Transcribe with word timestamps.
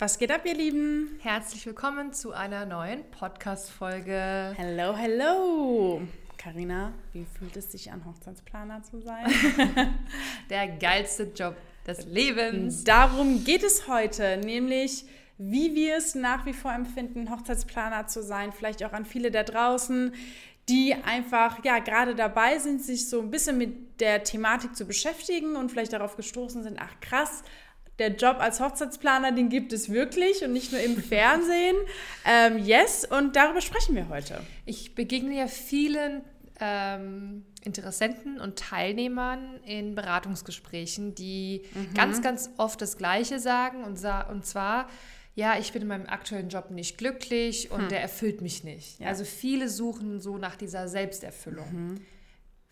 Was 0.00 0.16
geht 0.16 0.32
ab, 0.32 0.46
ihr 0.46 0.54
Lieben? 0.54 1.18
Herzlich 1.20 1.66
willkommen 1.66 2.14
zu 2.14 2.32
einer 2.32 2.64
neuen 2.64 3.04
Podcast-Folge. 3.10 4.54
Hello, 4.56 4.96
hello. 4.96 6.00
Karina, 6.38 6.94
wie 7.12 7.26
fühlt 7.26 7.54
es 7.58 7.70
sich 7.70 7.92
an, 7.92 8.06
Hochzeitsplaner 8.06 8.82
zu 8.82 9.02
sein? 9.02 9.26
Der 10.48 10.68
geilste 10.68 11.24
Job 11.36 11.54
des 11.86 12.06
Lebens. 12.06 12.82
Darum 12.82 13.44
geht 13.44 13.62
es 13.62 13.88
heute, 13.88 14.38
nämlich 14.38 15.04
wie 15.36 15.74
wir 15.74 15.98
es 15.98 16.14
nach 16.14 16.46
wie 16.46 16.54
vor 16.54 16.72
empfinden, 16.72 17.30
Hochzeitsplaner 17.30 18.06
zu 18.06 18.22
sein. 18.22 18.54
Vielleicht 18.54 18.82
auch 18.82 18.94
an 18.94 19.04
viele 19.04 19.30
da 19.30 19.42
draußen, 19.42 20.14
die 20.70 20.94
einfach 20.94 21.62
ja 21.62 21.78
gerade 21.78 22.14
dabei 22.14 22.58
sind, 22.58 22.80
sich 22.80 23.06
so 23.10 23.20
ein 23.20 23.30
bisschen 23.30 23.58
mit 23.58 24.00
der 24.00 24.24
Thematik 24.24 24.74
zu 24.74 24.86
beschäftigen 24.86 25.56
und 25.56 25.70
vielleicht 25.70 25.92
darauf 25.92 26.16
gestoßen 26.16 26.62
sind, 26.62 26.78
ach 26.80 27.00
krass, 27.02 27.42
der 28.00 28.16
Job 28.16 28.38
als 28.40 28.60
Hochzeitsplaner, 28.60 29.30
den 29.30 29.50
gibt 29.50 29.72
es 29.72 29.90
wirklich 29.90 30.42
und 30.42 30.52
nicht 30.52 30.72
nur 30.72 30.80
im 30.80 30.96
Fernsehen. 30.96 31.76
Ähm, 32.26 32.58
yes, 32.58 33.04
und 33.04 33.36
darüber 33.36 33.60
sprechen 33.60 33.94
wir 33.94 34.08
heute. 34.08 34.40
Ich 34.64 34.94
begegne 34.94 35.36
ja 35.36 35.46
vielen 35.46 36.22
ähm, 36.58 37.44
Interessenten 37.62 38.40
und 38.40 38.58
Teilnehmern 38.58 39.60
in 39.64 39.94
Beratungsgesprächen, 39.94 41.14
die 41.14 41.62
mhm. 41.74 41.94
ganz, 41.94 42.22
ganz 42.22 42.50
oft 42.56 42.80
das 42.80 42.96
Gleiche 42.96 43.38
sagen 43.38 43.84
und, 43.84 43.98
sa 43.98 44.22
und 44.22 44.46
zwar, 44.46 44.88
ja, 45.34 45.58
ich 45.58 45.72
bin 45.72 45.82
in 45.82 45.88
meinem 45.88 46.06
aktuellen 46.06 46.48
Job 46.48 46.70
nicht 46.70 46.98
glücklich 46.98 47.70
und 47.70 47.82
hm. 47.82 47.88
der 47.88 48.02
erfüllt 48.02 48.40
mich 48.40 48.64
nicht. 48.64 48.98
Ja. 48.98 49.08
Also 49.08 49.24
viele 49.24 49.68
suchen 49.68 50.20
so 50.20 50.38
nach 50.38 50.56
dieser 50.56 50.88
Selbsterfüllung. 50.88 51.72
Mhm. 51.72 52.00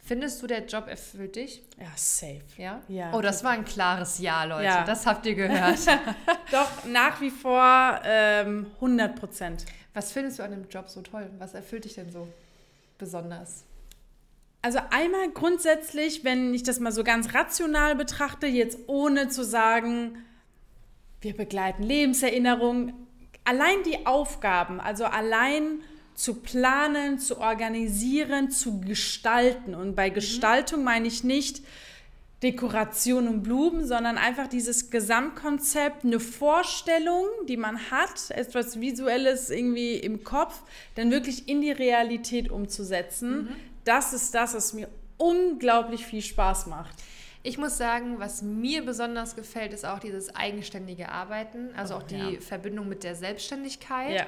Findest 0.09 0.41
du, 0.43 0.47
der 0.47 0.65
Job 0.65 0.89
erfüllt 0.89 1.37
dich? 1.37 1.63
Ja, 1.79 1.93
safe. 1.95 2.41
Ja? 2.57 2.81
ja. 2.89 3.13
Oh, 3.13 3.21
das 3.21 3.45
war 3.45 3.51
ein 3.51 3.67
klares 3.67 4.19
Ja, 4.19 4.45
Leute. 4.45 4.65
Ja. 4.65 4.85
Das 4.85 5.05
habt 5.05 5.27
ihr 5.27 5.35
gehört. 5.35 5.81
Doch, 6.51 6.87
nach 6.87 7.21
wie 7.21 7.29
vor 7.29 8.01
ähm, 8.05 8.69
100 8.77 9.17
Prozent. 9.17 9.67
Was 9.93 10.11
findest 10.11 10.39
du 10.39 10.45
an 10.45 10.53
dem 10.53 10.67
Job 10.71 10.89
so 10.89 11.03
toll? 11.03 11.31
Was 11.37 11.53
erfüllt 11.53 11.85
dich 11.85 11.97
denn 11.97 12.11
so 12.11 12.27
besonders? 12.97 13.65
Also 14.63 14.79
einmal 14.89 15.29
grundsätzlich, 15.31 16.25
wenn 16.25 16.55
ich 16.55 16.63
das 16.63 16.81
mal 16.81 16.91
so 16.91 17.05
ganz 17.05 17.35
rational 17.35 17.95
betrachte, 17.95 18.47
jetzt 18.47 18.79
ohne 18.87 19.29
zu 19.29 19.45
sagen, 19.45 20.25
wir 21.21 21.37
begleiten 21.37 21.83
Lebenserinnerungen, 21.83 22.95
allein 23.45 23.83
die 23.85 24.07
Aufgaben, 24.07 24.81
also 24.81 25.05
allein 25.05 25.83
zu 26.19 26.35
planen, 26.35 27.21
zu 27.21 27.39
organisieren, 27.39 28.51
zu 28.51 28.81
gestalten. 28.81 29.77
Und 29.77 29.95
bei 29.95 30.11
mhm. 30.11 30.15
Gestaltung 30.15 30.83
meine 30.83 31.07
ich 31.07 31.23
nicht 31.23 31.63
Dekoration 32.43 33.29
und 33.29 33.45
Blumen, 33.45 33.87
sondern 33.87 34.19
einfach 34.19 34.49
dieses 34.49 34.91
Gesamtkonzept, 34.91 36.05
eine 36.05 36.19
Vorstellung, 36.19 37.27
die 37.47 37.57
man 37.57 37.79
hat, 37.93 38.31
etwas 38.31 38.81
Visuelles 38.81 39.49
irgendwie 39.51 39.95
im 39.95 40.25
Kopf, 40.25 40.61
dann 40.97 41.13
wirklich 41.13 41.49
in 41.49 41.61
die 41.61 41.71
Realität 41.71 42.51
umzusetzen. 42.51 43.43
Mhm. 43.43 43.49
Das 43.85 44.13
ist 44.13 44.35
das, 44.35 44.55
was 44.55 44.73
mir 44.73 44.89
unglaublich 45.19 46.05
viel 46.05 46.23
Spaß 46.23 46.67
macht. 46.67 46.97
Ich 47.45 47.59
muss 47.59 47.79
sagen, 47.79 48.19
was 48.19 48.43
mir 48.43 48.85
besonders 48.85 49.37
gefällt, 49.37 49.73
ist 49.73 49.87
auch 49.87 50.01
dieses 50.01 50.35
eigenständige 50.35 51.11
Arbeiten, 51.11 51.71
also 51.77 51.95
oh, 51.95 51.99
auch 51.99 52.03
die 52.03 52.17
ja. 52.17 52.41
Verbindung 52.41 52.89
mit 52.89 53.05
der 53.05 53.15
Selbstständigkeit. 53.15 54.17
Ja. 54.17 54.27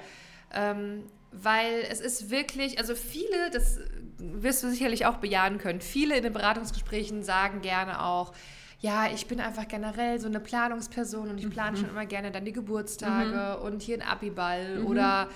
Ähm, 0.53 1.03
weil 1.33 1.85
es 1.91 2.01
ist 2.01 2.31
wirklich, 2.31 2.79
also 2.79 2.95
viele, 2.95 3.51
das 3.53 3.79
wirst 4.19 4.63
du 4.63 4.71
sicherlich 4.71 5.07
auch 5.07 5.17
bejahen 5.17 5.59
können, 5.59 5.81
viele 5.81 6.17
in 6.17 6.23
den 6.23 6.33
Beratungsgesprächen 6.33 7.23
sagen 7.23 7.61
gerne 7.63 8.03
auch, 8.03 8.33
ja, 8.81 9.09
ich 9.13 9.27
bin 9.27 9.41
einfach 9.41 9.69
generell 9.69 10.19
so 10.19 10.27
eine 10.27 10.41
Planungsperson 10.41 11.29
und 11.29 11.39
ich 11.39 11.51
plane 11.51 11.73
mhm. 11.73 11.81
schon 11.81 11.91
immer 11.91 12.07
gerne 12.07 12.31
dann 12.31 12.47
die 12.47 12.53
Geburtstage 12.53 13.59
mhm. 13.59 13.67
und 13.67 13.83
hier 13.83 13.97
ein 13.97 14.03
Abiball 14.03 14.79
mhm. 14.79 14.87
oder 14.87 15.29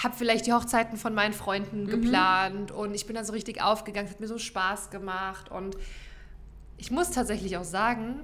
habe 0.00 0.14
vielleicht 0.16 0.46
die 0.46 0.52
Hochzeiten 0.52 0.96
von 0.96 1.12
meinen 1.12 1.32
Freunden 1.32 1.84
mhm. 1.84 1.88
geplant 1.88 2.70
und 2.70 2.94
ich 2.94 3.06
bin 3.06 3.16
da 3.16 3.24
so 3.24 3.32
richtig 3.32 3.60
aufgegangen, 3.60 4.06
es 4.06 4.14
hat 4.14 4.20
mir 4.20 4.28
so 4.28 4.38
Spaß 4.38 4.90
gemacht 4.90 5.50
und 5.50 5.76
ich 6.78 6.92
muss 6.92 7.10
tatsächlich 7.10 7.56
auch 7.56 7.64
sagen, 7.64 8.20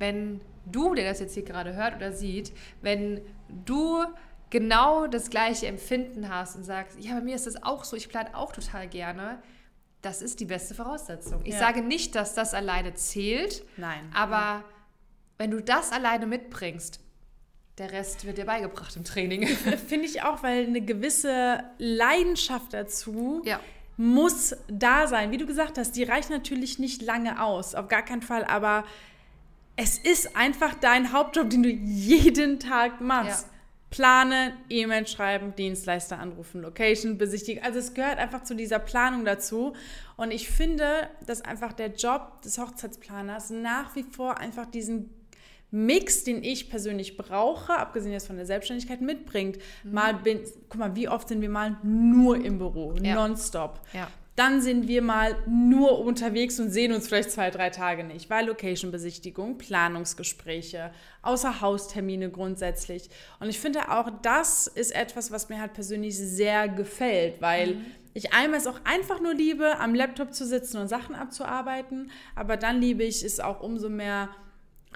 wenn 0.00 0.40
du, 0.66 0.94
der 0.94 1.08
das 1.08 1.20
jetzt 1.20 1.34
hier 1.34 1.44
gerade 1.44 1.74
hört 1.74 1.94
oder 1.94 2.12
sieht, 2.12 2.52
wenn 2.82 3.20
du 3.64 4.04
genau 4.50 5.06
das 5.06 5.30
gleiche 5.30 5.66
Empfinden 5.66 6.28
hast 6.28 6.56
und 6.56 6.64
sagst, 6.64 6.98
ja, 7.00 7.14
bei 7.14 7.20
mir 7.20 7.34
ist 7.34 7.46
das 7.46 7.62
auch 7.62 7.84
so, 7.84 7.96
ich 7.96 8.08
plane 8.08 8.36
auch 8.36 8.52
total 8.52 8.88
gerne, 8.88 9.42
das 10.02 10.22
ist 10.22 10.40
die 10.40 10.44
beste 10.44 10.74
Voraussetzung. 10.74 11.40
Ich 11.44 11.54
ja. 11.54 11.58
sage 11.58 11.82
nicht, 11.82 12.14
dass 12.14 12.34
das 12.34 12.54
alleine 12.54 12.94
zählt. 12.94 13.64
Nein. 13.76 14.10
Aber 14.14 14.62
wenn 15.38 15.50
du 15.50 15.60
das 15.60 15.90
alleine 15.90 16.26
mitbringst, 16.26 17.00
der 17.78 17.92
Rest 17.92 18.24
wird 18.24 18.38
dir 18.38 18.46
beigebracht 18.46 18.96
im 18.96 19.04
Training. 19.04 19.46
Finde 19.88 20.06
ich 20.06 20.22
auch, 20.22 20.42
weil 20.42 20.66
eine 20.66 20.80
gewisse 20.80 21.62
Leidenschaft 21.78 22.72
dazu 22.72 23.42
ja. 23.44 23.60
muss 23.96 24.56
da 24.68 25.06
sein. 25.06 25.30
Wie 25.30 25.36
du 25.36 25.46
gesagt 25.46 25.76
hast, 25.76 25.92
die 25.92 26.04
reicht 26.04 26.30
natürlich 26.30 26.78
nicht 26.78 27.02
lange 27.02 27.42
aus, 27.42 27.74
auf 27.74 27.88
gar 27.88 28.02
keinen 28.02 28.22
Fall, 28.22 28.44
aber 28.44 28.84
es 29.76 29.98
ist 29.98 30.36
einfach 30.36 30.74
dein 30.74 31.12
Hauptjob, 31.12 31.50
den 31.50 31.62
du 31.62 31.68
jeden 31.68 32.58
Tag 32.60 33.02
machst. 33.02 33.46
Planen, 33.90 34.52
E-Mail 34.68 35.06
schreiben, 35.06 35.54
Dienstleister 35.54 36.18
anrufen, 36.18 36.60
Location 36.62 37.18
besichtigen. 37.18 37.62
Also 37.62 37.78
es 37.78 37.94
gehört 37.94 38.18
einfach 38.18 38.42
zu 38.42 38.54
dieser 38.54 38.78
Planung 38.78 39.24
dazu. 39.24 39.74
Und 40.16 40.32
ich 40.32 40.48
finde, 40.48 41.08
dass 41.26 41.42
einfach 41.42 41.72
der 41.72 41.88
Job 41.92 42.42
des 42.42 42.58
Hochzeitsplaners 42.58 43.50
nach 43.50 43.94
wie 43.94 44.02
vor 44.02 44.38
einfach 44.38 44.66
diesen 44.66 45.10
Mix, 45.70 46.24
den 46.24 46.42
ich 46.42 46.70
persönlich 46.70 47.16
brauche, 47.16 47.76
abgesehen 47.76 48.12
jetzt 48.12 48.26
von 48.26 48.36
der 48.36 48.46
Selbstständigkeit, 48.46 49.00
mitbringt. 49.00 49.58
Mhm. 49.84 49.92
Mal 49.92 50.14
bin, 50.14 50.40
guck 50.68 50.78
mal, 50.78 50.94
wie 50.96 51.08
oft 51.08 51.28
sind 51.28 51.40
wir 51.40 51.50
mal 51.50 51.76
nur 51.82 52.36
im 52.36 52.58
Büro, 52.58 52.94
ja. 53.02 53.14
nonstop. 53.14 53.80
Ja. 53.92 54.08
Dann 54.36 54.60
sind 54.60 54.86
wir 54.86 55.00
mal 55.00 55.34
nur 55.48 55.98
unterwegs 56.00 56.60
und 56.60 56.70
sehen 56.70 56.92
uns 56.92 57.08
vielleicht 57.08 57.30
zwei, 57.30 57.50
drei 57.50 57.70
Tage 57.70 58.04
nicht, 58.04 58.28
weil 58.28 58.46
Location-Besichtigung, 58.46 59.56
Planungsgespräche, 59.56 60.92
Außerhaustermine 61.22 62.30
grundsätzlich. 62.30 63.08
Und 63.40 63.48
ich 63.48 63.58
finde 63.58 63.90
auch, 63.90 64.10
das 64.20 64.66
ist 64.66 64.94
etwas, 64.94 65.30
was 65.30 65.48
mir 65.48 65.58
halt 65.58 65.72
persönlich 65.72 66.18
sehr 66.18 66.68
gefällt, 66.68 67.40
weil 67.40 67.76
mhm. 67.76 67.86
ich 68.12 68.34
einmal 68.34 68.60
es 68.60 68.66
auch 68.66 68.80
einfach 68.84 69.20
nur 69.20 69.32
liebe, 69.32 69.78
am 69.78 69.94
Laptop 69.94 70.34
zu 70.34 70.44
sitzen 70.46 70.76
und 70.76 70.88
Sachen 70.88 71.14
abzuarbeiten, 71.14 72.10
aber 72.34 72.58
dann 72.58 72.78
liebe 72.78 73.04
ich 73.04 73.24
es 73.24 73.40
auch 73.40 73.60
umso 73.60 73.88
mehr 73.88 74.28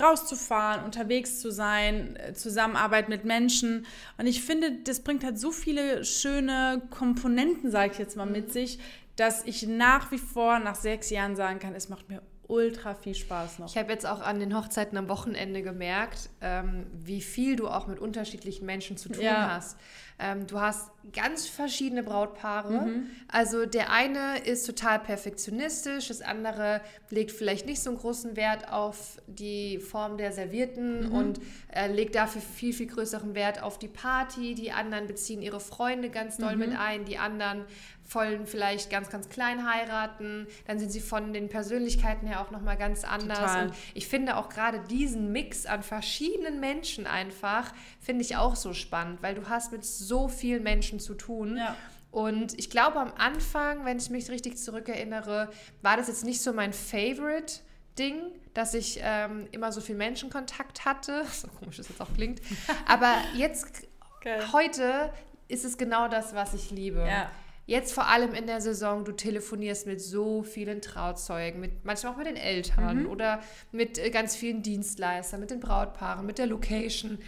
rauszufahren, 0.01 0.85
unterwegs 0.85 1.41
zu 1.41 1.51
sein, 1.51 2.17
äh, 2.17 2.33
Zusammenarbeit 2.33 3.09
mit 3.09 3.25
Menschen. 3.25 3.87
Und 4.19 4.27
ich 4.27 4.43
finde, 4.43 4.73
das 4.85 5.01
bringt 5.01 5.25
halt 5.25 5.39
so 5.39 5.51
viele 5.53 6.05
schöne 6.05 6.83
Komponenten, 6.91 7.71
sage 7.71 7.93
ich 7.93 7.99
jetzt 7.99 8.17
mal, 8.17 8.27
mit 8.27 8.49
mhm. 8.49 8.53
sich, 8.53 8.79
dass 9.21 9.45
ich 9.45 9.67
nach 9.67 10.11
wie 10.13 10.19
vor 10.19 10.59
nach 10.61 10.75
sechs 10.75 11.11
Jahren 11.11 11.37
sagen 11.37 11.59
kann, 11.59 11.75
es 11.75 11.91
macht 11.91 12.09
mir 12.09 12.23
ultra 12.49 12.95
viel 12.95 13.15
Spaß 13.15 13.59
noch. 13.59 13.69
Ich 13.69 13.77
habe 13.77 13.93
jetzt 13.93 14.07
auch 14.07 14.23
an 14.23 14.41
den 14.41 14.57
Hochzeiten 14.57 14.97
am 14.97 15.11
Wochenende 15.11 15.63
gemerkt, 15.63 16.31
ähm, 16.41 16.87
wie 16.95 17.21
viel 17.21 17.55
du 17.55 17.69
auch 17.69 17.87
mit 17.87 17.99
unterschiedlichen 17.99 18.65
Menschen 18.65 18.97
zu 18.97 19.11
tun 19.11 19.23
ja. 19.23 19.55
hast. 19.55 19.79
Ähm, 20.21 20.47
du 20.47 20.61
hast 20.61 20.91
ganz 21.13 21.47
verschiedene 21.47 22.03
Brautpaare. 22.03 22.87
Mhm. 22.87 23.11
Also 23.29 23.67
der 23.67 23.91
eine 23.91 24.39
ist 24.39 24.67
total 24.67 24.99
perfektionistisch, 24.99 26.09
das 26.09 26.21
andere 26.21 26.81
legt 27.09 27.33
vielleicht 27.33 27.67
nicht 27.67 27.83
so 27.83 27.91
einen 27.91 27.99
großen 27.99 28.37
Wert 28.37 28.71
auf 28.71 29.19
die 29.27 29.79
Form 29.79 30.19
der 30.19 30.33
Servierten 30.33 31.09
mhm. 31.09 31.15
und 31.15 31.41
äh, 31.73 31.91
legt 31.91 32.15
dafür 32.15 32.43
viel, 32.43 32.73
viel 32.73 32.87
größeren 32.87 33.35
Wert 33.35 33.63
auf 33.63 33.79
die 33.79 33.89
Party. 33.89 34.55
Die 34.55 34.73
anderen 34.73 35.07
beziehen 35.07 35.43
ihre 35.43 35.61
Freunde 35.61 36.11
ganz 36.11 36.37
doll 36.37 36.55
mhm. 36.55 36.59
mit 36.59 36.79
ein. 36.79 37.05
Die 37.05 37.19
anderen 37.19 37.65
wollen 38.13 38.47
vielleicht 38.47 38.91
ganz, 38.91 39.09
ganz 39.09 39.29
klein 39.29 39.71
heiraten. 39.71 40.47
Dann 40.67 40.79
sind 40.79 40.91
sie 40.91 41.01
von 41.01 41.33
den 41.33 41.49
Persönlichkeiten 41.49 42.27
her 42.27 42.41
auch 42.41 42.51
nochmal 42.51 42.77
ganz 42.77 43.05
anders. 43.05 43.39
Total. 43.39 43.67
Und 43.67 43.75
ich 43.95 44.09
finde 44.09 44.37
auch 44.37 44.49
gerade 44.49 44.81
diesen 44.81 45.33
Mix 45.33 45.67
an 45.67 45.83
verschiedenen 45.83 46.61
Menschen 46.61 47.07
einfach, 47.07 47.73
finde 48.01 48.23
ich 48.23 48.37
auch 48.37 48.57
so 48.57 48.73
spannend, 48.73 49.23
weil 49.23 49.35
du 49.35 49.49
hast 49.49 49.73
mit 49.73 49.85
so 49.85 50.10
vielen 50.29 50.63
Menschen 50.63 51.01
zu 51.01 51.15
tun. 51.15 51.57
Ja. 51.57 51.77
Und 52.11 52.59
ich 52.59 52.71
glaube, 52.71 52.99
am 52.99 53.13
Anfang, 53.17 53.85
wenn 53.85 53.99
ich 53.99 54.11
mich 54.11 54.29
richtig 54.31 54.59
zurückerinnere, 54.59 55.51
war 55.83 55.97
das 55.97 56.09
jetzt 56.09 56.25
nicht 56.25 56.43
so 56.43 56.53
mein 56.53 56.73
Favorite. 56.73 57.61
Ding, 57.99 58.23
dass 58.55 58.73
ich 58.73 59.01
ähm, 59.03 59.47
immer 59.53 59.73
so 59.73 59.81
viel 59.81 59.97
Menschenkontakt 59.97 60.85
hatte, 60.85 61.25
so 61.33 61.49
komisch 61.49 61.77
das 61.77 61.89
jetzt 61.89 62.01
auch 62.01 62.13
klingt, 62.15 62.41
aber 62.87 63.15
jetzt, 63.35 63.87
okay. 64.17 64.41
heute 64.53 65.13
ist 65.49 65.65
es 65.65 65.77
genau 65.77 66.09
das, 66.09 66.35
was 66.35 66.55
ich 66.55 66.71
liebe. 66.71 67.05
Ja. 67.07 67.31
Jetzt 67.71 67.93
vor 67.93 68.09
allem 68.09 68.35
in 68.35 68.49
der 68.49 68.61
Saison, 68.61 69.05
du 69.05 69.13
telefonierst 69.13 69.87
mit 69.87 70.01
so 70.01 70.43
vielen 70.43 70.83
Trauzeugen, 70.83 71.61
mit, 71.61 71.85
manchmal 71.85 72.13
auch 72.13 72.17
mit 72.17 72.27
den 72.27 72.35
Eltern 72.35 73.05
mhm. 73.05 73.07
oder 73.07 73.39
mit 73.71 73.97
äh, 73.97 74.11
ganz 74.11 74.35
vielen 74.35 74.61
Dienstleistern, 74.61 75.39
mit 75.39 75.53
den 75.53 75.61
Brautpaaren, 75.61 76.27
mit 76.27 76.39
der 76.39 76.49
Location. 76.49 77.19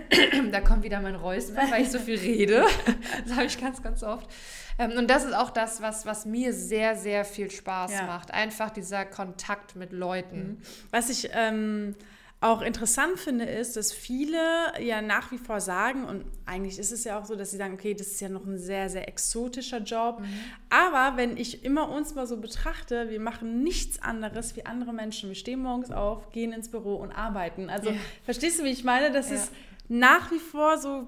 da 0.50 0.60
kommt 0.60 0.82
wieder 0.82 1.00
mein 1.00 1.14
Räusper, 1.14 1.70
weil 1.70 1.82
ich 1.82 1.92
so 1.92 2.00
viel 2.00 2.18
rede. 2.18 2.64
das 3.24 3.36
habe 3.36 3.46
ich 3.46 3.60
ganz, 3.60 3.80
ganz 3.80 4.02
oft. 4.02 4.28
Ähm, 4.76 4.90
und 4.98 5.08
das 5.08 5.22
ist 5.22 5.36
auch 5.36 5.50
das, 5.50 5.80
was, 5.82 6.04
was 6.04 6.26
mir 6.26 6.52
sehr, 6.52 6.96
sehr 6.96 7.24
viel 7.24 7.48
Spaß 7.48 7.92
ja. 7.92 8.02
macht. 8.02 8.34
Einfach 8.34 8.70
dieser 8.70 9.04
Kontakt 9.04 9.76
mit 9.76 9.92
Leuten. 9.92 10.36
Mhm. 10.38 10.58
Was 10.90 11.10
ich 11.10 11.30
ähm, 11.32 11.94
auch 12.42 12.60
interessant 12.60 13.20
finde, 13.20 13.44
ist, 13.44 13.76
dass 13.76 13.92
viele 13.92 14.38
ja 14.80 15.00
nach 15.00 15.30
wie 15.30 15.38
vor 15.38 15.60
sagen, 15.60 16.04
und 16.04 16.24
eigentlich 16.44 16.78
ist 16.78 16.90
es 16.90 17.04
ja 17.04 17.18
auch 17.18 17.24
so, 17.24 17.36
dass 17.36 17.52
sie 17.52 17.56
sagen, 17.56 17.74
okay, 17.74 17.94
das 17.94 18.08
ist 18.08 18.20
ja 18.20 18.28
noch 18.28 18.44
ein 18.44 18.58
sehr, 18.58 18.90
sehr 18.90 19.06
exotischer 19.08 19.78
Job. 19.78 20.20
Mhm. 20.20 20.26
Aber 20.68 21.16
wenn 21.16 21.36
ich 21.36 21.64
immer 21.64 21.88
uns 21.88 22.16
mal 22.16 22.26
so 22.26 22.36
betrachte, 22.36 23.10
wir 23.10 23.20
machen 23.20 23.62
nichts 23.62 24.02
anderes 24.02 24.56
wie 24.56 24.66
andere 24.66 24.92
Menschen. 24.92 25.28
Wir 25.28 25.36
stehen 25.36 25.62
morgens 25.62 25.92
auf, 25.92 26.30
gehen 26.30 26.52
ins 26.52 26.68
Büro 26.68 26.96
und 26.96 27.12
arbeiten. 27.12 27.70
Also 27.70 27.90
ja. 27.90 27.96
verstehst 28.24 28.58
du, 28.58 28.64
wie 28.64 28.70
ich 28.70 28.82
meine? 28.82 29.12
Das 29.12 29.30
ja. 29.30 29.36
ist 29.36 29.52
nach 29.88 30.32
wie 30.32 30.40
vor 30.40 30.78
so 30.78 31.06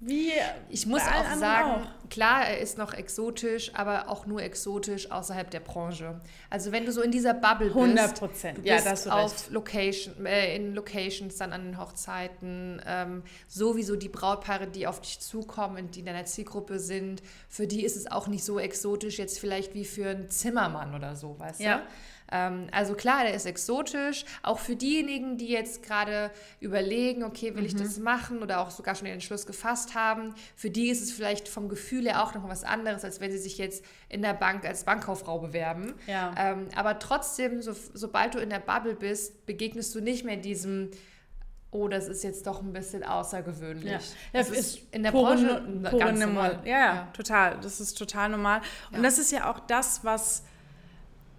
wie 0.00 0.30
ich 0.68 0.86
muss 0.86 1.02
auch 1.02 1.34
sagen, 1.36 1.82
auch. 1.82 2.08
klar, 2.08 2.46
er 2.46 2.58
ist 2.58 2.78
noch 2.78 2.94
exotisch, 2.94 3.74
aber 3.74 4.08
auch 4.08 4.26
nur 4.26 4.40
exotisch 4.40 5.10
außerhalb 5.10 5.50
der 5.50 5.58
Branche. 5.58 6.20
Also 6.50 6.70
wenn 6.70 6.86
du 6.86 6.92
so 6.92 7.02
in 7.02 7.10
dieser 7.10 7.34
Bubble 7.34 7.66
bist, 7.66 7.76
100 7.76 8.18
Prozent, 8.18 8.64
ja, 8.64 8.80
das 8.80 9.04
du 9.04 9.10
auf 9.10 9.32
recht. 9.32 9.50
Location, 9.50 10.24
äh, 10.24 10.54
in 10.54 10.74
Locations 10.74 11.36
dann 11.36 11.52
an 11.52 11.64
den 11.64 11.80
Hochzeiten, 11.80 12.80
ähm, 12.86 13.24
sowieso 13.48 13.96
die 13.96 14.08
Brautpaare, 14.08 14.68
die 14.68 14.86
auf 14.86 15.00
dich 15.00 15.18
zukommen, 15.18 15.90
die 15.90 16.00
in 16.00 16.06
deiner 16.06 16.26
Zielgruppe 16.26 16.78
sind, 16.78 17.20
für 17.48 17.66
die 17.66 17.84
ist 17.84 17.96
es 17.96 18.08
auch 18.08 18.28
nicht 18.28 18.44
so 18.44 18.60
exotisch 18.60 19.18
jetzt 19.18 19.40
vielleicht 19.40 19.74
wie 19.74 19.84
für 19.84 20.10
einen 20.10 20.30
Zimmermann 20.30 20.94
oder 20.94 21.16
so, 21.16 21.36
weißt 21.40 21.60
ja. 21.60 21.78
du? 21.78 21.82
Ähm, 22.30 22.68
also 22.72 22.94
klar, 22.94 23.24
der 23.24 23.34
ist 23.34 23.46
exotisch. 23.46 24.24
Auch 24.42 24.58
für 24.58 24.76
diejenigen, 24.76 25.36
die 25.36 25.48
jetzt 25.48 25.82
gerade 25.82 26.30
überlegen, 26.60 27.24
okay, 27.24 27.54
will 27.54 27.62
mhm. 27.62 27.66
ich 27.66 27.76
das 27.76 27.98
machen 27.98 28.42
oder 28.42 28.60
auch 28.60 28.70
sogar 28.70 28.94
schon 28.94 29.06
den 29.06 29.14
Entschluss 29.14 29.46
gefasst 29.46 29.94
haben, 29.94 30.34
für 30.54 30.70
die 30.70 30.88
ist 30.88 31.02
es 31.02 31.12
vielleicht 31.12 31.48
vom 31.48 31.68
Gefühl 31.68 32.06
her 32.06 32.22
auch 32.22 32.34
noch 32.34 32.48
was 32.48 32.64
anderes, 32.64 33.04
als 33.04 33.20
wenn 33.20 33.30
sie 33.30 33.38
sich 33.38 33.58
jetzt 33.58 33.84
in 34.08 34.22
der 34.22 34.34
Bank 34.34 34.64
als 34.64 34.84
Bankkauffrau 34.84 35.38
bewerben. 35.38 35.94
Ja. 36.06 36.34
Ähm, 36.36 36.68
aber 36.74 36.98
trotzdem, 36.98 37.62
so, 37.62 37.74
sobald 37.94 38.34
du 38.34 38.38
in 38.38 38.50
der 38.50 38.60
Bubble 38.60 38.94
bist, 38.94 39.46
begegnest 39.46 39.94
du 39.94 40.00
nicht 40.00 40.24
mehr 40.24 40.36
diesem 40.36 40.90
oh, 41.70 41.88
das 41.88 42.08
ist 42.08 42.24
jetzt 42.24 42.46
doch 42.46 42.62
ein 42.62 42.72
bisschen 42.72 43.04
außergewöhnlich. 43.04 43.92
Ja, 43.92 43.98
das, 44.32 44.48
ist, 44.50 44.58
ist 44.58 44.94
in 44.94 45.02
der 45.02 45.12
Branche 45.12 45.62
ganz 45.98 46.18
normal. 46.18 46.60
Ja, 46.64 46.78
ja, 46.78 47.08
total. 47.12 47.58
Das 47.60 47.80
ist 47.80 47.98
total 47.98 48.30
normal. 48.30 48.62
Und 48.90 48.96
ja. 48.96 49.02
das 49.02 49.18
ist 49.18 49.32
ja 49.32 49.50
auch 49.50 49.60
das, 49.60 50.02
was, 50.02 50.44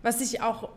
was 0.03 0.21
ich 0.21 0.42
auch 0.42 0.69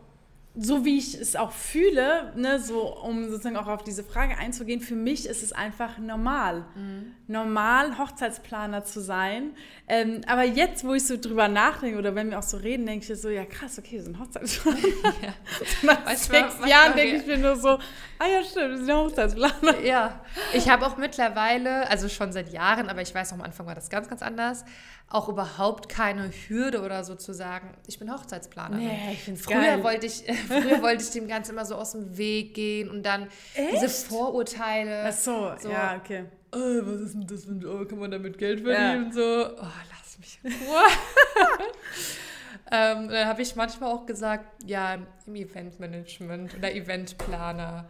so 0.55 0.85
wie 0.85 0.97
ich 0.97 1.19
es 1.19 1.35
auch 1.35 1.51
fühle, 1.51 2.31
ne, 2.35 2.59
so 2.59 2.95
um 2.95 3.27
sozusagen 3.29 3.57
auch 3.57 3.67
auf 3.67 3.83
diese 3.83 4.03
Frage 4.03 4.37
einzugehen, 4.37 4.81
für 4.81 4.95
mich 4.95 5.25
ist 5.25 5.41
es 5.41 5.51
einfach 5.51 5.97
normal, 5.97 6.65
mhm. 6.75 7.11
Normal 7.27 7.97
Hochzeitsplaner 7.97 8.83
zu 8.83 9.01
sein. 9.01 9.55
Ähm, 9.87 10.21
aber 10.27 10.43
jetzt, 10.43 10.85
wo 10.85 10.93
ich 10.93 11.05
so 11.05 11.17
drüber 11.17 11.47
nachdenke 11.47 11.97
oder 11.97 12.15
wenn 12.15 12.29
wir 12.29 12.39
auch 12.39 12.43
so 12.43 12.57
reden, 12.57 12.85
denke 12.85 13.11
ich 13.11 13.21
so, 13.21 13.29
ja 13.29 13.45
krass, 13.45 13.79
okay, 13.79 13.93
wir 13.93 14.03
sind 14.03 14.19
Hochzeitsplaner. 14.19 14.77
Ja. 15.21 15.33
Nach 15.83 16.05
weißt 16.05 16.31
sechs 16.31 16.59
mal, 16.59 16.69
Jahren 16.69 16.95
denke 16.95 17.17
ich 17.17 17.25
mir 17.25 17.37
nur 17.37 17.55
so, 17.55 17.69
ah 18.19 18.27
ja 18.27 18.43
stimmt, 18.43 18.71
wir 18.71 18.85
sind 18.85 18.95
Hochzeitsplaner. 18.95 19.79
Ja, 19.81 20.21
ich 20.53 20.69
habe 20.69 20.85
auch 20.85 20.97
mittlerweile, 20.97 21.89
also 21.89 22.09
schon 22.09 22.33
seit 22.33 22.51
Jahren, 22.51 22.89
aber 22.89 23.01
ich 23.01 23.13
weiß, 23.13 23.33
am 23.33 23.41
Anfang 23.41 23.65
war 23.65 23.75
das 23.75 23.89
ganz, 23.89 24.09
ganz 24.09 24.21
anders, 24.21 24.65
auch 25.09 25.29
überhaupt 25.29 25.89
keine 25.89 26.31
Hürde 26.47 26.81
oder 26.81 27.03
so 27.03 27.15
zu 27.15 27.33
sagen, 27.33 27.73
ich 27.87 27.99
bin 27.99 28.11
Hochzeitsplanerin. 28.11 28.85
Nee, 28.85 29.13
ich 29.13 29.23
finde 29.23 29.39
früher 29.39 29.55
geil. 29.55 29.83
wollte 29.83 30.07
ich 30.07 30.23
Früher 30.47 30.81
wollte 30.81 31.03
ich 31.03 31.11
dem 31.11 31.27
Ganzen 31.27 31.51
immer 31.51 31.65
so 31.65 31.75
aus 31.75 31.91
dem 31.91 32.17
Weg 32.17 32.53
gehen 32.53 32.89
und 32.89 33.03
dann 33.03 33.27
Echt? 33.53 33.73
diese 33.73 33.89
Vorurteile. 33.89 35.05
Ach 35.07 35.13
so, 35.13 35.53
so 35.59 35.69
ja, 35.69 35.97
okay. 36.01 36.25
Oh, 36.53 36.79
was 36.83 37.01
ist 37.01 37.13
denn 37.15 37.27
das? 37.27 37.45
Für, 37.45 37.81
oh, 37.81 37.85
kann 37.85 37.99
man 37.99 38.11
damit 38.11 38.37
Geld 38.37 38.61
verdienen? 38.61 39.07
Ja. 39.07 39.11
So, 39.11 39.55
oh, 39.57 39.67
lass 39.91 40.19
mich 40.19 40.39
in 40.43 40.51
Ruhe. 40.51 40.83
ähm, 42.71 43.09
dann 43.09 43.27
habe 43.27 43.41
ich 43.41 43.55
manchmal 43.55 43.91
auch 43.91 44.05
gesagt, 44.05 44.63
ja, 44.65 44.97
im 45.25 45.35
Eventmanagement 45.35 46.55
oder 46.55 46.73
Eventplaner. 46.73 47.89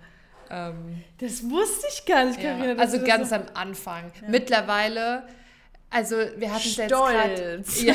Ähm, 0.49 1.03
das 1.19 1.49
wusste 1.49 1.87
ich 1.91 2.05
gar 2.05 2.25
nicht, 2.25 2.39
Carina. 2.39 2.73
Ja, 2.73 2.75
also 2.77 3.03
ganz 3.03 3.29
so 3.29 3.35
am 3.35 3.45
Anfang. 3.53 4.11
Mittlerweile 4.27 5.23
also 5.93 6.15
wir 6.37 6.51
hatten 6.51 6.67
es 6.67 6.75
jetzt 6.75 6.91
gerade. 6.91 7.63
Ja, 7.83 7.93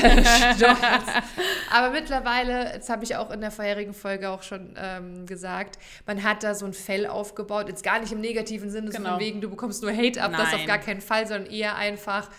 stolz. 0.55 0.79
Aber 1.71 1.91
mittlerweile, 1.91 2.73
das 2.77 2.89
habe 2.89 3.03
ich 3.03 3.17
auch 3.17 3.31
in 3.31 3.41
der 3.41 3.50
vorherigen 3.50 3.93
Folge 3.93 4.31
auch 4.31 4.43
schon 4.43 4.75
ähm, 4.77 5.27
gesagt, 5.27 5.79
man 6.06 6.23
hat 6.23 6.45
da 6.45 6.55
so 6.55 6.65
ein 6.65 6.75
Fell 6.75 7.06
aufgebaut, 7.06 7.69
jetzt 7.69 7.83
gar 7.83 7.99
nicht 7.99 8.12
im 8.12 8.21
negativen 8.21 8.71
Sinne, 8.71 8.91
genau. 8.91 9.05
so 9.05 9.11
von 9.11 9.21
wegen, 9.21 9.41
du 9.41 9.50
bekommst 9.50 9.83
nur 9.83 9.93
Hate 9.93 10.23
ab, 10.23 10.31
Nein. 10.31 10.41
das 10.45 10.55
auf 10.55 10.65
gar 10.65 10.79
keinen 10.79 11.00
Fall, 11.00 11.27
sondern 11.27 11.50
eher 11.50 11.75
einfach 11.75 12.31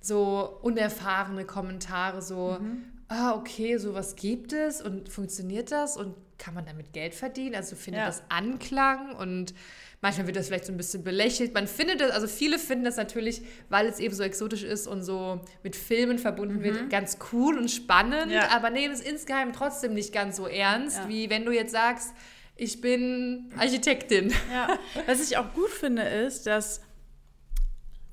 so 0.00 0.60
unerfahrene 0.62 1.44
Kommentare, 1.44 2.22
so, 2.22 2.56
mhm. 2.60 2.84
ah, 3.08 3.34
okay, 3.34 3.76
sowas 3.78 4.14
gibt 4.14 4.52
es 4.52 4.80
und 4.80 5.08
funktioniert 5.08 5.72
das 5.72 5.96
und 5.96 6.14
kann 6.38 6.54
man 6.54 6.64
damit 6.64 6.92
Geld 6.92 7.14
verdienen? 7.14 7.54
Also 7.54 7.76
findet 7.76 8.00
ja. 8.00 8.06
das 8.06 8.22
Anklang 8.28 9.14
und 9.16 9.54
Manchmal 10.00 10.28
wird 10.28 10.36
das 10.36 10.46
vielleicht 10.46 10.64
so 10.64 10.72
ein 10.72 10.76
bisschen 10.76 11.02
belächelt. 11.02 11.54
Man 11.54 11.66
findet 11.66 12.00
das, 12.00 12.12
also 12.12 12.28
viele 12.28 12.60
finden 12.60 12.84
das 12.84 12.96
natürlich, 12.96 13.42
weil 13.68 13.86
es 13.86 13.98
eben 13.98 14.14
so 14.14 14.22
exotisch 14.22 14.62
ist 14.62 14.86
und 14.86 15.02
so 15.02 15.40
mit 15.64 15.74
Filmen 15.74 16.18
verbunden 16.18 16.58
mhm. 16.58 16.62
wird, 16.62 16.90
ganz 16.90 17.18
cool 17.32 17.58
und 17.58 17.68
spannend, 17.68 18.30
ja. 18.30 18.48
aber 18.50 18.70
nehmen 18.70 18.94
es 18.94 19.00
insgeheim 19.00 19.52
trotzdem 19.52 19.94
nicht 19.94 20.12
ganz 20.12 20.36
so 20.36 20.46
ernst, 20.46 20.98
ja. 20.98 21.08
wie 21.08 21.30
wenn 21.30 21.44
du 21.44 21.50
jetzt 21.50 21.72
sagst, 21.72 22.14
ich 22.54 22.80
bin 22.80 23.50
Architektin. 23.56 24.32
Ja, 24.52 24.78
was 25.06 25.20
ich 25.20 25.36
auch 25.36 25.52
gut 25.52 25.70
finde, 25.70 26.02
ist, 26.02 26.46
dass 26.46 26.80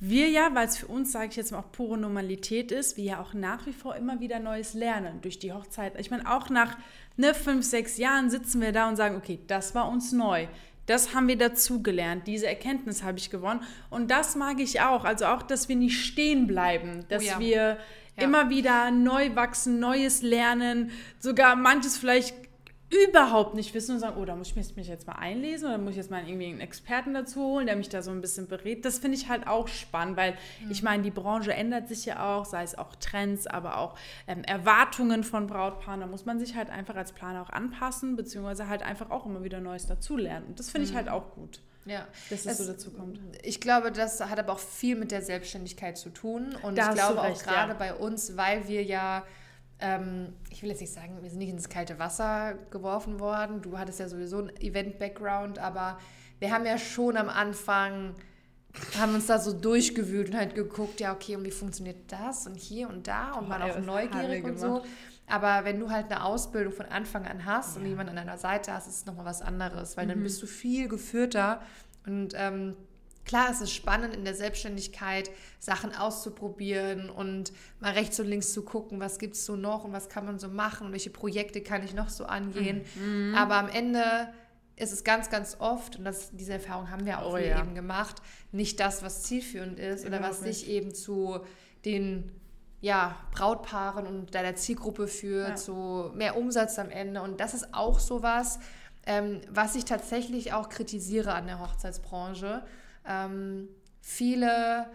wir 0.09 0.29
ja, 0.29 0.53
weil 0.53 0.67
es 0.67 0.77
für 0.77 0.87
uns, 0.87 1.11
sage 1.11 1.29
ich 1.29 1.35
jetzt 1.35 1.51
mal, 1.51 1.59
auch 1.59 1.71
pure 1.71 1.97
Normalität 1.97 2.71
ist, 2.71 2.97
wir 2.97 3.03
ja 3.03 3.21
auch 3.21 3.33
nach 3.33 3.65
wie 3.65 3.73
vor 3.73 3.95
immer 3.95 4.19
wieder 4.19 4.39
Neues 4.39 4.73
lernen 4.73 5.19
durch 5.21 5.39
die 5.39 5.51
Hochzeit. 5.51 5.99
Ich 5.99 6.11
meine, 6.11 6.31
auch 6.31 6.49
nach 6.49 6.77
ne, 7.17 7.33
fünf, 7.33 7.65
sechs 7.65 7.97
Jahren 7.97 8.29
sitzen 8.29 8.61
wir 8.61 8.71
da 8.71 8.87
und 8.87 8.95
sagen, 8.95 9.15
okay, 9.15 9.39
das 9.47 9.73
war 9.73 9.89
uns 9.89 10.11
neu. 10.11 10.47
Das 10.85 11.15
haben 11.15 11.27
wir 11.27 11.37
dazugelernt. 11.37 12.27
Diese 12.27 12.45
Erkenntnis 12.45 13.01
habe 13.01 13.17
ich 13.17 13.31
gewonnen. 13.31 13.61
Und 13.89 14.11
das 14.11 14.35
mag 14.35 14.59
ich 14.59 14.81
auch. 14.81 15.03
Also 15.03 15.25
auch, 15.25 15.41
dass 15.41 15.67
wir 15.69 15.75
nicht 15.75 16.05
stehen 16.05 16.45
bleiben, 16.45 17.05
dass 17.09 17.23
oh 17.23 17.27
ja. 17.27 17.39
wir 17.39 17.57
ja. 17.57 17.77
immer 18.17 18.49
wieder 18.49 18.91
neu 18.91 19.35
wachsen, 19.35 19.79
Neues 19.79 20.21
lernen, 20.21 20.91
sogar 21.19 21.55
manches 21.55 21.97
vielleicht 21.97 22.44
überhaupt 22.89 23.55
nicht 23.55 23.73
wissen 23.73 23.95
und 23.95 23.99
sagen, 23.99 24.17
oh, 24.17 24.25
da 24.25 24.35
muss 24.35 24.49
ich 24.55 24.75
mich 24.75 24.87
jetzt 24.87 25.07
mal 25.07 25.13
einlesen 25.13 25.67
oder 25.67 25.77
muss 25.77 25.91
ich 25.91 25.97
jetzt 25.97 26.11
mal 26.11 26.27
irgendwie 26.27 26.47
einen 26.47 26.59
Experten 26.59 27.13
dazu 27.13 27.41
holen, 27.41 27.65
der 27.65 27.75
mich 27.75 27.89
da 27.89 28.01
so 28.01 28.11
ein 28.11 28.21
bisschen 28.21 28.47
berät. 28.47 28.85
Das 28.85 28.99
finde 28.99 29.17
ich 29.17 29.27
halt 29.27 29.47
auch 29.47 29.67
spannend, 29.67 30.17
weil 30.17 30.33
mhm. 30.63 30.71
ich 30.71 30.83
meine, 30.83 31.01
die 31.01 31.11
Branche 31.11 31.53
ändert 31.53 31.87
sich 31.87 32.05
ja 32.05 32.37
auch, 32.37 32.45
sei 32.45 32.63
es 32.63 32.77
auch 32.77 32.95
Trends, 32.95 33.47
aber 33.47 33.77
auch 33.77 33.97
ähm, 34.27 34.43
Erwartungen 34.43 35.23
von 35.23 35.47
Brautpaaren. 35.47 36.01
Da 36.01 36.07
muss 36.07 36.25
man 36.25 36.39
sich 36.39 36.55
halt 36.55 36.69
einfach 36.69 36.95
als 36.95 37.11
Planer 37.11 37.41
auch 37.41 37.49
anpassen, 37.49 38.15
beziehungsweise 38.15 38.67
halt 38.67 38.83
einfach 38.83 39.09
auch 39.09 39.25
immer 39.25 39.43
wieder 39.43 39.61
Neues 39.61 39.87
dazulernen. 39.87 40.45
Und 40.47 40.59
das 40.59 40.69
finde 40.69 40.85
ich 40.85 40.93
mhm. 40.93 40.97
halt 40.97 41.09
auch 41.09 41.33
gut. 41.33 41.61
Ja, 41.85 42.07
dass 42.29 42.45
es, 42.45 42.45
es 42.45 42.57
so 42.57 42.71
dazu 42.71 42.91
kommt. 42.91 43.19
Ich 43.43 43.61
glaube, 43.61 43.91
das 43.91 44.19
hat 44.19 44.39
aber 44.39 44.53
auch 44.53 44.59
viel 44.59 44.95
mit 44.95 45.11
der 45.11 45.21
Selbstständigkeit 45.21 45.97
zu 45.97 46.09
tun. 46.09 46.55
Und 46.63 46.77
da 46.77 46.89
ich 46.89 46.95
glaube 46.95 47.21
recht, 47.21 47.41
auch 47.41 47.43
gerade 47.43 47.73
ja. 47.73 47.77
bei 47.77 47.93
uns, 47.93 48.35
weil 48.37 48.67
wir 48.67 48.83
ja 48.83 49.23
ähm, 49.79 50.33
ich 50.49 50.61
will 50.63 50.69
jetzt 50.69 50.81
nicht 50.81 50.93
sagen, 50.93 51.17
wir 51.21 51.29
sind 51.29 51.39
nicht 51.39 51.49
ins 51.49 51.69
kalte 51.69 51.99
Wasser 51.99 52.55
geworfen 52.71 53.19
worden. 53.19 53.61
Du 53.61 53.77
hattest 53.77 53.99
ja 53.99 54.07
sowieso 54.07 54.39
einen 54.39 54.55
Event-Background, 54.57 55.59
aber 55.59 55.99
wir 56.39 56.51
haben 56.51 56.65
ja 56.65 56.77
schon 56.77 57.17
am 57.17 57.29
Anfang, 57.29 58.15
haben 58.97 59.15
uns 59.15 59.27
da 59.27 59.39
so 59.39 59.53
durchgewühlt 59.53 60.29
und 60.29 60.35
halt 60.35 60.55
geguckt, 60.55 60.99
ja, 60.99 61.13
okay, 61.13 61.35
und 61.35 61.43
wie 61.45 61.51
funktioniert 61.51 62.11
das 62.11 62.47
und 62.47 62.55
hier 62.55 62.89
und 62.89 63.07
da 63.07 63.33
und 63.33 63.47
oh, 63.47 63.49
waren 63.49 63.61
auch 63.63 63.79
neugierig 63.79 64.43
und 64.45 64.59
so. 64.59 64.83
Aber 65.27 65.65
wenn 65.65 65.79
du 65.79 65.89
halt 65.89 66.11
eine 66.11 66.23
Ausbildung 66.23 66.71
von 66.71 66.85
Anfang 66.85 67.25
an 67.25 67.45
hast 67.45 67.75
ja. 67.75 67.81
und 67.81 67.87
jemand 67.87 68.09
an 68.09 68.15
deiner 68.15 68.37
Seite 68.37 68.73
hast, 68.73 68.87
ist 68.87 68.97
es 68.97 69.05
nochmal 69.05 69.25
was 69.25 69.41
anderes, 69.41 69.97
weil 69.97 70.05
mhm. 70.05 70.09
dann 70.09 70.23
bist 70.23 70.41
du 70.41 70.47
viel 70.47 70.87
geführter 70.87 71.61
und 72.05 72.33
ähm, 72.35 72.75
Klar, 73.25 73.49
es 73.51 73.59
ist 73.59 73.73
spannend 73.73 74.15
in 74.15 74.23
der 74.23 74.35
Selbstständigkeit, 74.35 75.31
Sachen 75.59 75.95
auszuprobieren 75.95 77.09
und 77.09 77.51
mal 77.79 77.93
rechts 77.93 78.19
und 78.19 78.27
links 78.27 78.53
zu 78.53 78.63
gucken, 78.63 78.99
was 78.99 79.17
gibt 79.17 79.35
es 79.35 79.45
so 79.45 79.55
noch 79.55 79.83
und 79.83 79.93
was 79.93 80.09
kann 80.09 80.25
man 80.25 80.39
so 80.39 80.47
machen 80.47 80.87
und 80.87 80.93
welche 80.93 81.09
Projekte 81.09 81.61
kann 81.61 81.83
ich 81.83 81.93
noch 81.93 82.09
so 82.09 82.25
angehen. 82.25 82.85
Mhm. 82.95 83.33
Aber 83.35 83.55
am 83.55 83.67
Ende 83.67 84.29
ist 84.75 84.91
es 84.91 85.03
ganz, 85.03 85.29
ganz 85.29 85.57
oft, 85.59 85.97
und 85.97 86.03
das, 86.03 86.31
diese 86.33 86.53
Erfahrung 86.53 86.91
haben 86.91 87.05
wir 87.05 87.19
auch 87.19 87.33
oh, 87.33 87.37
ja. 87.37 87.59
eben 87.61 87.75
gemacht, 87.75 88.17
nicht 88.51 88.79
das, 88.79 89.03
was 89.03 89.23
zielführend 89.23 89.79
ist 89.79 90.05
oder 90.05 90.21
was 90.21 90.41
dich 90.41 90.67
eben 90.67 90.93
zu 90.93 91.39
den 91.85 92.31
ja, 92.81 93.17
Brautpaaren 93.31 94.05
und 94.05 94.35
deiner 94.35 94.55
Zielgruppe 94.55 95.07
führt, 95.07 95.49
ja. 95.49 95.55
zu 95.55 96.11
mehr 96.13 96.37
Umsatz 96.37 96.77
am 96.77 96.89
Ende. 96.89 97.21
Und 97.21 97.39
das 97.39 97.53
ist 97.53 97.73
auch 97.73 97.99
so 97.99 98.21
was, 98.21 98.59
ähm, 99.05 99.41
was 99.49 99.75
ich 99.75 99.85
tatsächlich 99.85 100.53
auch 100.53 100.69
kritisiere 100.69 101.33
an 101.33 101.47
der 101.47 101.59
Hochzeitsbranche 101.59 102.63
ähm, 103.07 103.69
viele 104.01 104.87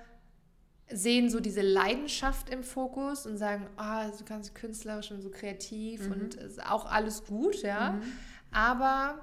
sehen 0.93 1.31
so 1.31 1.40
diese 1.40 1.62
Leidenschaft 1.62 2.50
im 2.50 2.64
Fokus 2.64 3.26
und 3.26 3.37
sagen, 3.37 3.67
ah, 3.76 4.09
oh, 4.09 4.12
so 4.17 4.25
ganz 4.25 4.55
künstlerisch 4.55 5.11
und 5.12 5.23
so 5.23 5.31
kreativ 5.31 6.07
mhm. 6.07 6.12
und 6.12 6.35
ist 6.35 6.64
auch 6.64 6.87
alles 6.90 7.25
gut, 7.25 7.62
ja. 7.62 7.93
Mhm. 7.93 8.02
Aber 8.50 9.21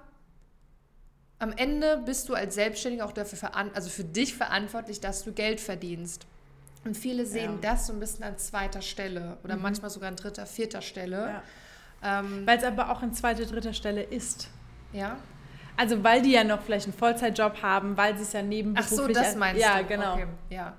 am 1.40 1.52
Ende 1.52 2.02
bist 2.06 2.30
du 2.30 2.34
als 2.34 2.56
Selbstständiger 2.56 3.06
auch 3.06 3.12
dafür 3.12 3.56
also 3.56 3.90
für 3.90 4.04
dich 4.04 4.36
verantwortlich, 4.36 5.00
dass 5.00 5.24
du 5.24 5.34
Geld 5.34 5.60
verdienst. 5.60 6.26
Und 6.86 6.96
viele 6.96 7.26
sehen 7.26 7.60
ja. 7.62 7.74
das 7.74 7.88
so 7.88 7.94
ein 7.94 8.00
bisschen 8.00 8.24
an 8.24 8.38
zweiter 8.38 8.82
Stelle 8.82 9.38
oder 9.44 9.58
mhm. 9.58 9.64
manchmal 9.64 9.90
sogar 9.90 10.10
an 10.10 10.16
dritter, 10.16 10.46
vierter 10.46 10.82
Stelle. 10.82 11.42
Ja. 12.02 12.20
Ähm, 12.20 12.44
Weil 12.46 12.58
es 12.58 12.64
aber 12.64 12.92
auch 12.92 13.02
an 13.02 13.14
zweiter, 13.14 13.46
dritter 13.46 13.74
Stelle 13.74 14.04
ist. 14.04 14.50
Ja. 14.94 15.18
Also 15.78 16.04
weil 16.04 16.22
die 16.22 16.32
ja 16.32 16.44
noch 16.44 16.62
vielleicht 16.62 16.88
einen 16.88 16.98
Vollzeitjob 16.98 17.62
haben, 17.62 17.96
weil 17.96 18.18
sie 18.18 18.24
es 18.24 18.34
ja 18.34 18.42
nebenberuflich... 18.42 19.00
Ach 19.00 19.08
so, 19.08 19.08
das 19.08 19.36
meinst 19.36 19.62
ja, 19.62 19.76
du? 19.76 19.82
Ja, 19.82 19.88
genau. 19.88 20.14
Okay, 20.14 20.28
ja. 20.50 20.78